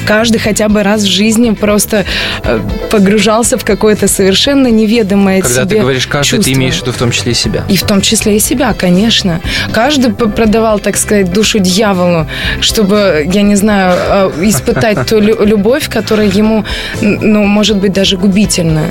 Каждый 0.06 0.38
хотя 0.38 0.63
бы 0.68 0.82
раз 0.82 1.02
в 1.02 1.06
жизни 1.06 1.50
просто 1.50 2.04
э, 2.44 2.60
погружался 2.90 3.56
в 3.58 3.64
какое-то 3.64 4.08
совершенно 4.08 4.68
неведомое 4.68 5.40
Когда 5.42 5.62
себе 5.62 5.76
ты 5.76 5.80
говоришь 5.82 6.06
каждый, 6.06 6.30
чувство. 6.36 6.44
ты 6.44 6.52
имеешь 6.58 6.74
в 6.74 6.82
виду 6.82 6.92
в 6.92 6.96
том 6.98 7.10
числе 7.10 7.32
и 7.32 7.34
себя. 7.34 7.64
И 7.68 7.76
в 7.76 7.82
том 7.82 8.00
числе 8.00 8.36
и 8.36 8.40
себя, 8.40 8.72
конечно. 8.74 9.40
Каждый 9.72 10.12
продавал, 10.12 10.78
так 10.78 10.96
сказать, 10.96 11.32
душу 11.32 11.58
дьяволу, 11.58 12.26
чтобы, 12.60 13.28
я 13.32 13.42
не 13.42 13.56
знаю, 13.56 13.96
э, 14.38 14.48
испытать 14.48 15.06
ту 15.06 15.20
лю- 15.20 15.44
любовь, 15.44 15.88
которая 15.88 16.28
ему, 16.28 16.64
ну, 17.00 17.44
может 17.44 17.76
быть, 17.78 17.92
даже 17.92 18.16
губительна. 18.16 18.90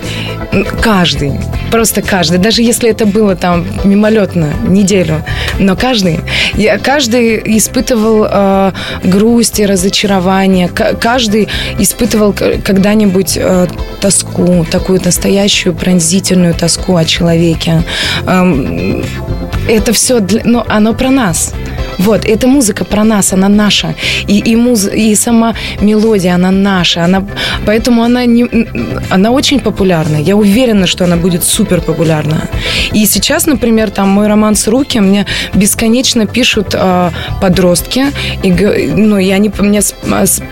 Каждый. 0.81 1.33
Просто 1.71 2.01
каждый. 2.01 2.37
Даже 2.37 2.61
если 2.61 2.89
это 2.89 3.05
было 3.05 3.35
там 3.35 3.65
мимолетно, 3.83 4.53
неделю. 4.67 5.23
Но 5.59 5.75
каждый. 5.75 6.19
Я- 6.55 6.77
Каждый 6.77 7.41
испытывал 7.57 8.27
э, 8.29 8.71
грусть 9.03 9.59
и 9.59 9.65
разочарование. 9.65 10.67
К- 10.69 10.93
Каждый 10.99 11.47
испытывал 11.79 12.33
когда-нибудь 12.33 13.37
э, 13.37 13.67
тоску, 14.01 14.65
такую 14.69 15.01
настоящую 15.03 15.75
пронзительную 15.75 16.53
тоску 16.53 16.95
о 16.95 17.05
человеке. 17.05 17.83
Эм, 18.27 19.03
это 19.69 19.93
все, 19.93 20.25
ну, 20.43 20.63
оно 20.67 20.93
про 20.93 21.09
нас. 21.09 21.53
Вот, 21.99 22.25
эта 22.25 22.47
музыка 22.47 22.85
про 22.85 23.03
нас, 23.03 23.33
она 23.33 23.49
наша. 23.49 23.93
И, 24.27 24.39
и, 24.39 24.55
муз, 24.55 24.87
и 24.87 25.15
сама 25.15 25.53
мелодия, 25.81 26.35
она 26.35 26.51
наша. 26.51 27.03
Она, 27.05 27.23
поэтому 27.65 28.03
она, 28.03 28.25
не, 28.25 28.45
она 29.09 29.31
очень 29.31 29.59
популярна. 29.59 30.17
Я 30.17 30.35
уверена, 30.35 30.87
что 30.87 31.03
она 31.05 31.15
будет 31.17 31.43
супер 31.43 31.81
популярна. 31.81 32.49
И 32.93 33.05
сейчас, 33.05 33.45
например, 33.45 33.91
там 33.91 34.09
мой 34.09 34.27
роман 34.27 34.55
с 34.55 34.67
руки 34.67 34.99
мне 34.99 35.25
бесконечно 35.53 36.25
пишут 36.25 36.73
э, 36.73 37.11
подростки, 37.41 38.05
и, 38.43 38.51
ну, 38.95 39.17
и 39.19 39.29
они 39.29 39.51
мне 39.59 39.81
с- 39.81 39.95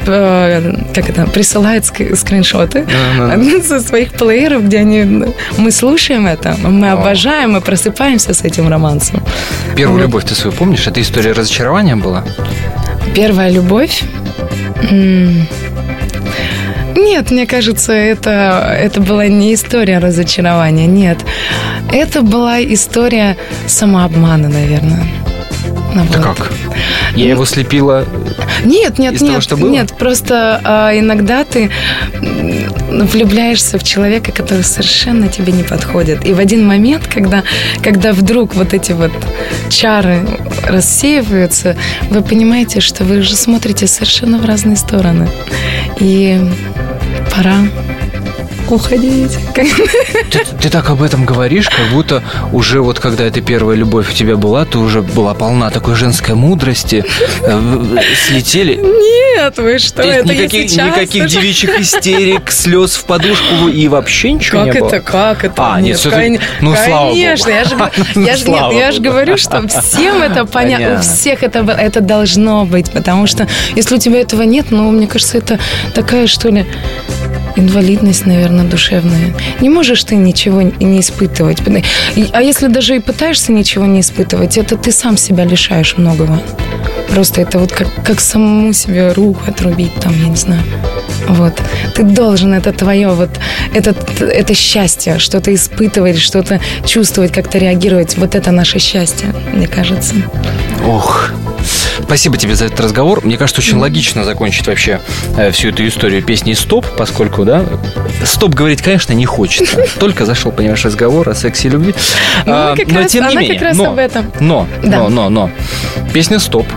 э, 0.08 0.76
как 1.02 1.10
это, 1.10 1.26
присылают 1.28 1.84
ск- 1.86 2.16
скриншоты 2.16 2.86
Да-да. 3.18 3.62
со 3.68 3.80
своих 3.80 4.12
плееров, 4.14 4.64
где 4.64 4.80
они, 4.80 5.26
мы 5.58 5.72
слушаем 5.72 6.28
это, 6.28 6.56
мы 6.64 6.92
обожаем, 6.92 7.52
мы 7.54 7.62
просыпаемся 7.62 8.34
с 8.34 8.44
этим 8.44 8.70
романсом. 8.70 9.22
Первую 9.76 9.98
Вот. 10.00 10.06
любовь 10.08 10.24
ты 10.26 10.36
свою 10.36 10.56
помнишь? 10.56 10.88
Это 10.88 11.02
история 11.02 11.32
разочарования 11.34 11.96
была? 11.96 12.24
Первая 13.16 13.50
любовь. 13.52 14.04
М, 14.90 15.48
Нет, 16.96 17.32
мне 17.32 17.46
кажется, 17.48 17.94
это, 17.94 18.76
это 18.80 19.00
была 19.02 19.28
не 19.28 19.54
история 19.54 20.00
разочарования, 20.00 20.88
нет. 20.88 21.18
Это 21.92 22.22
была 22.22 22.62
история 22.62 23.38
самообмана, 23.68 24.50
наверное. 24.50 25.04
Ну, 25.94 26.04
Это 26.06 26.20
вот. 26.22 26.38
как? 26.38 26.52
Я 27.16 27.30
его 27.30 27.46
слепила. 27.46 28.06
Нет, 28.64 28.98
нет, 29.00 29.16
Из 29.16 29.22
нет, 29.22 29.32
того, 29.32 29.42
что 29.42 29.58
было? 29.58 29.70
нет. 29.70 29.94
Просто 29.98 30.62
а, 30.64 30.98
иногда 30.98 31.44
ты 31.44 31.70
влюбляешься 32.90 33.78
в 33.78 33.84
человека, 33.84 34.32
который 34.32 34.64
совершенно 34.64 35.28
тебе 35.28 35.52
не 35.54 35.64
подходит. 35.64 36.26
И 36.26 36.34
в 36.34 36.40
один 36.40 36.66
момент, 36.66 37.08
когда, 37.08 37.44
когда 37.82 38.14
вдруг 38.14 38.56
вот 38.56 38.74
эти 38.74 38.92
вот 38.94 39.12
чары 39.70 40.22
рассеиваются, 40.68 41.76
вы 42.10 42.22
понимаете, 42.22 42.80
что 42.80 43.04
вы 43.04 43.20
уже 43.20 43.36
смотрите 43.36 43.88
совершенно 43.88 44.38
в 44.38 44.46
разные 44.46 44.76
стороны. 44.78 45.28
И 46.00 46.40
пора 47.36 47.56
уходить. 48.72 49.38
Ты, 49.54 50.46
ты 50.62 50.70
так 50.70 50.90
об 50.90 51.02
этом 51.02 51.26
говоришь, 51.26 51.70
как 51.70 51.88
будто 51.94 52.24
уже 52.52 52.82
вот 52.82 53.00
когда 53.00 53.24
эта 53.26 53.42
первая 53.42 53.76
любовь 53.78 54.10
у 54.10 54.14
тебя 54.14 54.36
была, 54.36 54.66
ты 54.66 54.78
уже 54.78 55.02
была 55.02 55.34
полна 55.34 55.70
такой 55.70 55.96
женской 55.96 56.36
мудрости, 56.36 57.04
э, 57.44 57.98
слетели. 58.28 58.76
Нет, 58.76 59.58
вы 59.58 59.80
что, 59.80 60.02
это 60.02 60.34
никаких, 60.34 60.70
сейчас 60.70 60.88
никаких 60.88 61.26
уже- 61.26 61.40
девичьих 61.42 61.80
истерик, 61.80 62.52
слез 62.52 62.96
в 62.96 63.06
подушку 63.06 63.68
и 63.68 63.88
вообще 63.88 64.32
ничего 64.34 64.66
Как 64.66 64.74
не 64.74 64.80
было? 64.80 64.88
это, 64.88 65.00
как 65.00 65.44
это? 65.46 65.54
А, 65.74 65.82
нет, 65.82 65.98
всё-таки- 65.98 66.38
кон- 66.38 66.46
ну, 66.62 66.76
слава 66.76 67.06
богу. 67.10 67.16
Конечно, 67.16 67.50
я 67.50 67.64
же, 67.64 67.76
Ну, 68.16 68.26
я 68.26 68.36
же, 68.38 68.46
нет, 68.50 68.64
я 68.74 68.92
же 68.92 69.02
говорю, 69.02 69.38
что 69.38 69.68
всем 69.68 70.22
это 70.22 70.46
понятно, 70.46 71.00
у 71.00 71.02
всех 71.02 71.44
это, 71.44 71.60
это 71.60 72.02
должно 72.02 72.66
быть, 72.66 72.92
потому 72.92 73.28
что 73.28 73.48
если 73.76 73.96
у 73.96 73.98
тебя 73.98 74.22
этого 74.22 74.44
нет, 74.44 74.68
ну, 74.72 74.90
мне 74.92 75.08
кажется, 75.08 75.38
это 75.38 75.60
такая, 75.94 76.28
что 76.28 76.50
ли, 76.50 76.66
инвалидность, 77.56 78.26
наверное, 78.26 78.66
душевная. 78.66 79.34
Не 79.60 79.70
можешь 79.70 80.04
ты 80.04 80.16
ничего 80.16 80.62
не 80.62 81.00
испытывать. 81.00 81.60
А 82.34 82.42
если 82.42 82.68
даже 82.68 82.96
и 82.96 83.00
пытаешься 83.00 83.52
ничего 83.52 83.86
не 83.86 84.02
испытывать, 84.02 84.58
это 84.58 84.78
ты 84.78 84.92
сам 84.92 85.18
себя 85.18 85.46
лишаешь 85.46 85.98
многого. 85.98 86.42
Просто 87.10 87.42
это 87.42 87.60
вот 87.60 87.72
как, 87.72 87.88
как 88.06 88.20
самому 88.20 88.74
себе 88.74 89.12
руку 89.12 89.42
отрубить, 89.48 89.94
там, 89.96 90.14
я 90.22 90.30
не 90.30 90.36
знаю. 90.36 90.62
Вот. 91.28 91.54
Ты 91.96 92.04
должен, 92.04 92.54
это 92.54 92.72
твое, 92.72 93.10
вот, 93.10 93.30
это, 93.74 93.96
это 94.26 94.54
счастье, 94.54 95.20
что-то 95.20 95.54
испытывать, 95.54 96.18
что-то 96.18 96.60
чувствовать, 96.86 97.32
как-то 97.32 97.58
реагировать. 97.58 98.18
Вот 98.18 98.36
это 98.36 98.52
наше 98.52 98.80
счастье, 98.80 99.34
мне 99.54 99.68
кажется. 99.68 100.16
Ох. 100.86 101.32
Спасибо 102.12 102.36
тебе 102.36 102.56
за 102.56 102.66
этот 102.66 102.78
разговор. 102.82 103.24
Мне 103.24 103.38
кажется, 103.38 103.62
очень 103.62 103.78
логично 103.78 104.26
закончить 104.26 104.68
вообще 104.68 105.00
э, 105.38 105.50
всю 105.52 105.70
эту 105.70 105.88
историю 105.88 106.22
песни 106.22 106.52
«Стоп», 106.52 106.86
поскольку, 106.98 107.46
да, 107.46 107.64
«Стоп» 108.26 108.54
говорить, 108.54 108.82
конечно, 108.82 109.14
не 109.14 109.26
хочется. 109.26 109.86
Только 109.98 110.26
зашел, 110.26 110.52
понимаешь, 110.52 110.84
разговор 110.84 111.30
о 111.30 111.34
сексе 111.34 111.70
и 111.70 111.72
любви. 111.72 111.96
Ну, 112.46 112.52
А, 112.52 112.76
но 112.86 113.00
раз- 113.00 113.12
тем 113.14 113.30
не 113.30 113.38
менее, 113.38 113.62
раз 113.62 113.78
но, 113.78 113.92
об 113.92 113.98
этом. 113.98 114.30
но, 114.42 114.68
Да. 114.84 114.98
но, 114.98 115.10
но, 115.10 115.30
но, 115.30 115.52
песня 116.14 116.40
«Стоп», 116.40 116.68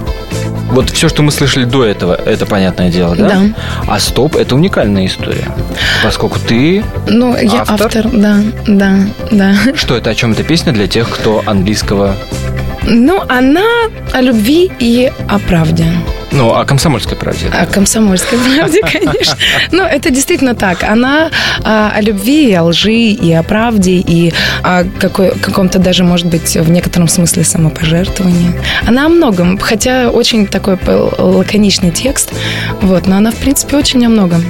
вот 0.70 0.90
все, 0.90 1.08
что 1.08 1.24
мы 1.24 1.32
слышали 1.32 1.64
до 1.64 1.84
этого, 1.84 2.14
это 2.14 2.46
понятное 2.46 2.92
дело, 2.92 3.16
да? 3.16 3.28
Да. 3.28 3.42
А 3.88 3.98
«Стоп»— 3.98 4.36
это 4.38 4.54
уникальная 4.54 5.06
история, 5.06 5.48
поскольку 6.04 6.38
ты... 6.38 6.84
Ну, 7.08 7.36
я 7.36 7.62
Автор? 7.62 7.88
автор, 7.88 8.08
да, 8.12 8.36
да, 8.68 8.98
да. 9.32 9.54
Что 9.74 9.96
это, 9.96 10.10
о 10.10 10.14
чем 10.14 10.30
эта 10.30 10.44
песня 10.44 10.72
для 10.72 10.86
тех, 10.86 11.10
кто 11.10 11.42
английского... 11.44 12.14
Ну, 12.86 13.20
она 13.28 13.64
о 14.12 14.20
любви 14.20 14.70
и 14.78 15.10
о 15.28 15.38
правде. 15.38 15.86
Ну, 16.34 16.52
а 16.52 16.62
о 16.62 16.64
комсомольской 16.64 17.16
правде. 17.16 17.46
А, 17.52 17.62
о 17.62 17.66
комсомольской 17.66 18.38
правде, 18.38 18.80
конечно. 18.92 19.36
Но 19.70 19.84
это 19.84 20.10
действительно 20.10 20.54
так. 20.54 20.82
Она 20.82 21.30
а, 21.62 21.92
о 21.94 22.00
любви, 22.00 22.50
и 22.50 22.54
о 22.54 22.64
лжи, 22.64 22.92
и 22.92 23.32
о 23.32 23.42
правде, 23.42 23.92
и 23.92 24.32
о 24.62 24.84
каком-то 24.84 25.78
даже, 25.78 26.04
может 26.04 26.26
быть, 26.26 26.56
в 26.56 26.70
некотором 26.70 27.08
смысле 27.08 27.44
самопожертвовании. 27.44 28.52
Она 28.86 29.06
о 29.06 29.08
многом, 29.08 29.58
хотя 29.58 30.10
очень 30.10 30.46
такой 30.46 30.76
лаконичный 31.18 31.90
текст, 31.90 32.32
вот, 32.80 33.06
но 33.06 33.16
она, 33.16 33.30
в 33.30 33.36
принципе, 33.36 33.76
очень 33.76 34.04
о 34.04 34.08
многом. 34.08 34.44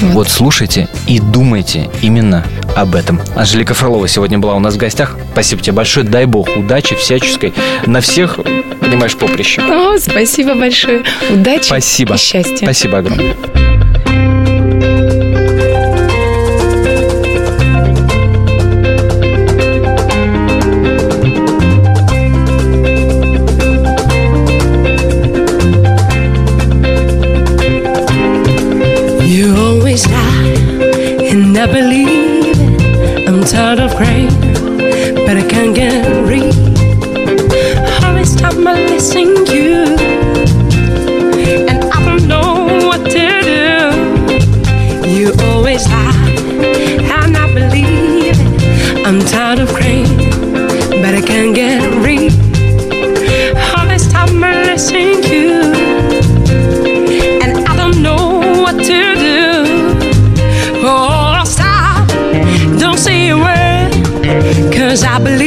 Вот. 0.00 0.12
вот 0.12 0.28
слушайте 0.28 0.88
и 1.06 1.20
думайте 1.20 1.88
именно 2.02 2.44
об 2.74 2.94
этом. 2.94 3.20
Анжелика 3.34 3.74
Фролова 3.74 4.06
сегодня 4.08 4.38
была 4.38 4.54
у 4.54 4.58
нас 4.58 4.74
в 4.74 4.76
гостях. 4.76 5.16
Спасибо 5.32 5.62
тебе 5.62 5.72
большое. 5.72 6.06
Дай 6.06 6.26
бог 6.26 6.48
удачи 6.56 6.94
всяческой 6.94 7.54
на 7.86 8.00
всех, 8.00 8.36
понимаешь, 8.80 9.16
поприще. 9.16 9.62
О, 9.62 9.96
спасибо 9.98 10.54
большое 10.54 10.85
больше 10.86 11.04
удачи 11.30 11.66
Спасибо. 11.66 12.14
и 12.14 12.18
счастья. 12.18 12.56
Спасибо 12.56 12.98
огромное. 12.98 13.34
You 29.22 29.54
always 29.54 30.06
lie, 30.06 30.56
and 31.30 31.56
I 31.58 31.66
believe 31.66 32.56
it. 32.56 33.28
I'm 33.28 33.44
tired 33.44 33.80
of 33.80 33.94
crying, 33.96 34.30
but 35.26 35.36
I 35.36 35.46
can't 35.48 35.74
get 35.74 36.06
read. 36.26 36.54
Always 38.04 38.32
stop 38.32 38.54
my 38.56 38.74
listening. 38.86 39.35
I 65.16 65.18
believe 65.18 65.45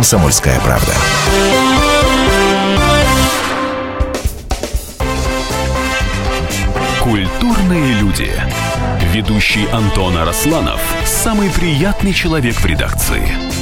«Комсомольская 0.00 0.58
правда». 0.60 0.94
Культурные 7.02 7.92
люди. 8.00 8.32
Ведущий 9.12 9.68
Антон 9.70 10.16
Арасланов– 10.16 10.80
самый 11.04 11.50
приятный 11.50 12.14
человек 12.14 12.54
в 12.54 12.64
редакции– 12.64 13.30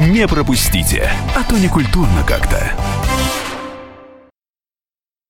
Не 0.00 0.28
пропустите, 0.28 1.10
а 1.34 1.42
то 1.42 1.58
не 1.58 1.66
культурно 1.68 2.22
как-то. 2.24 2.97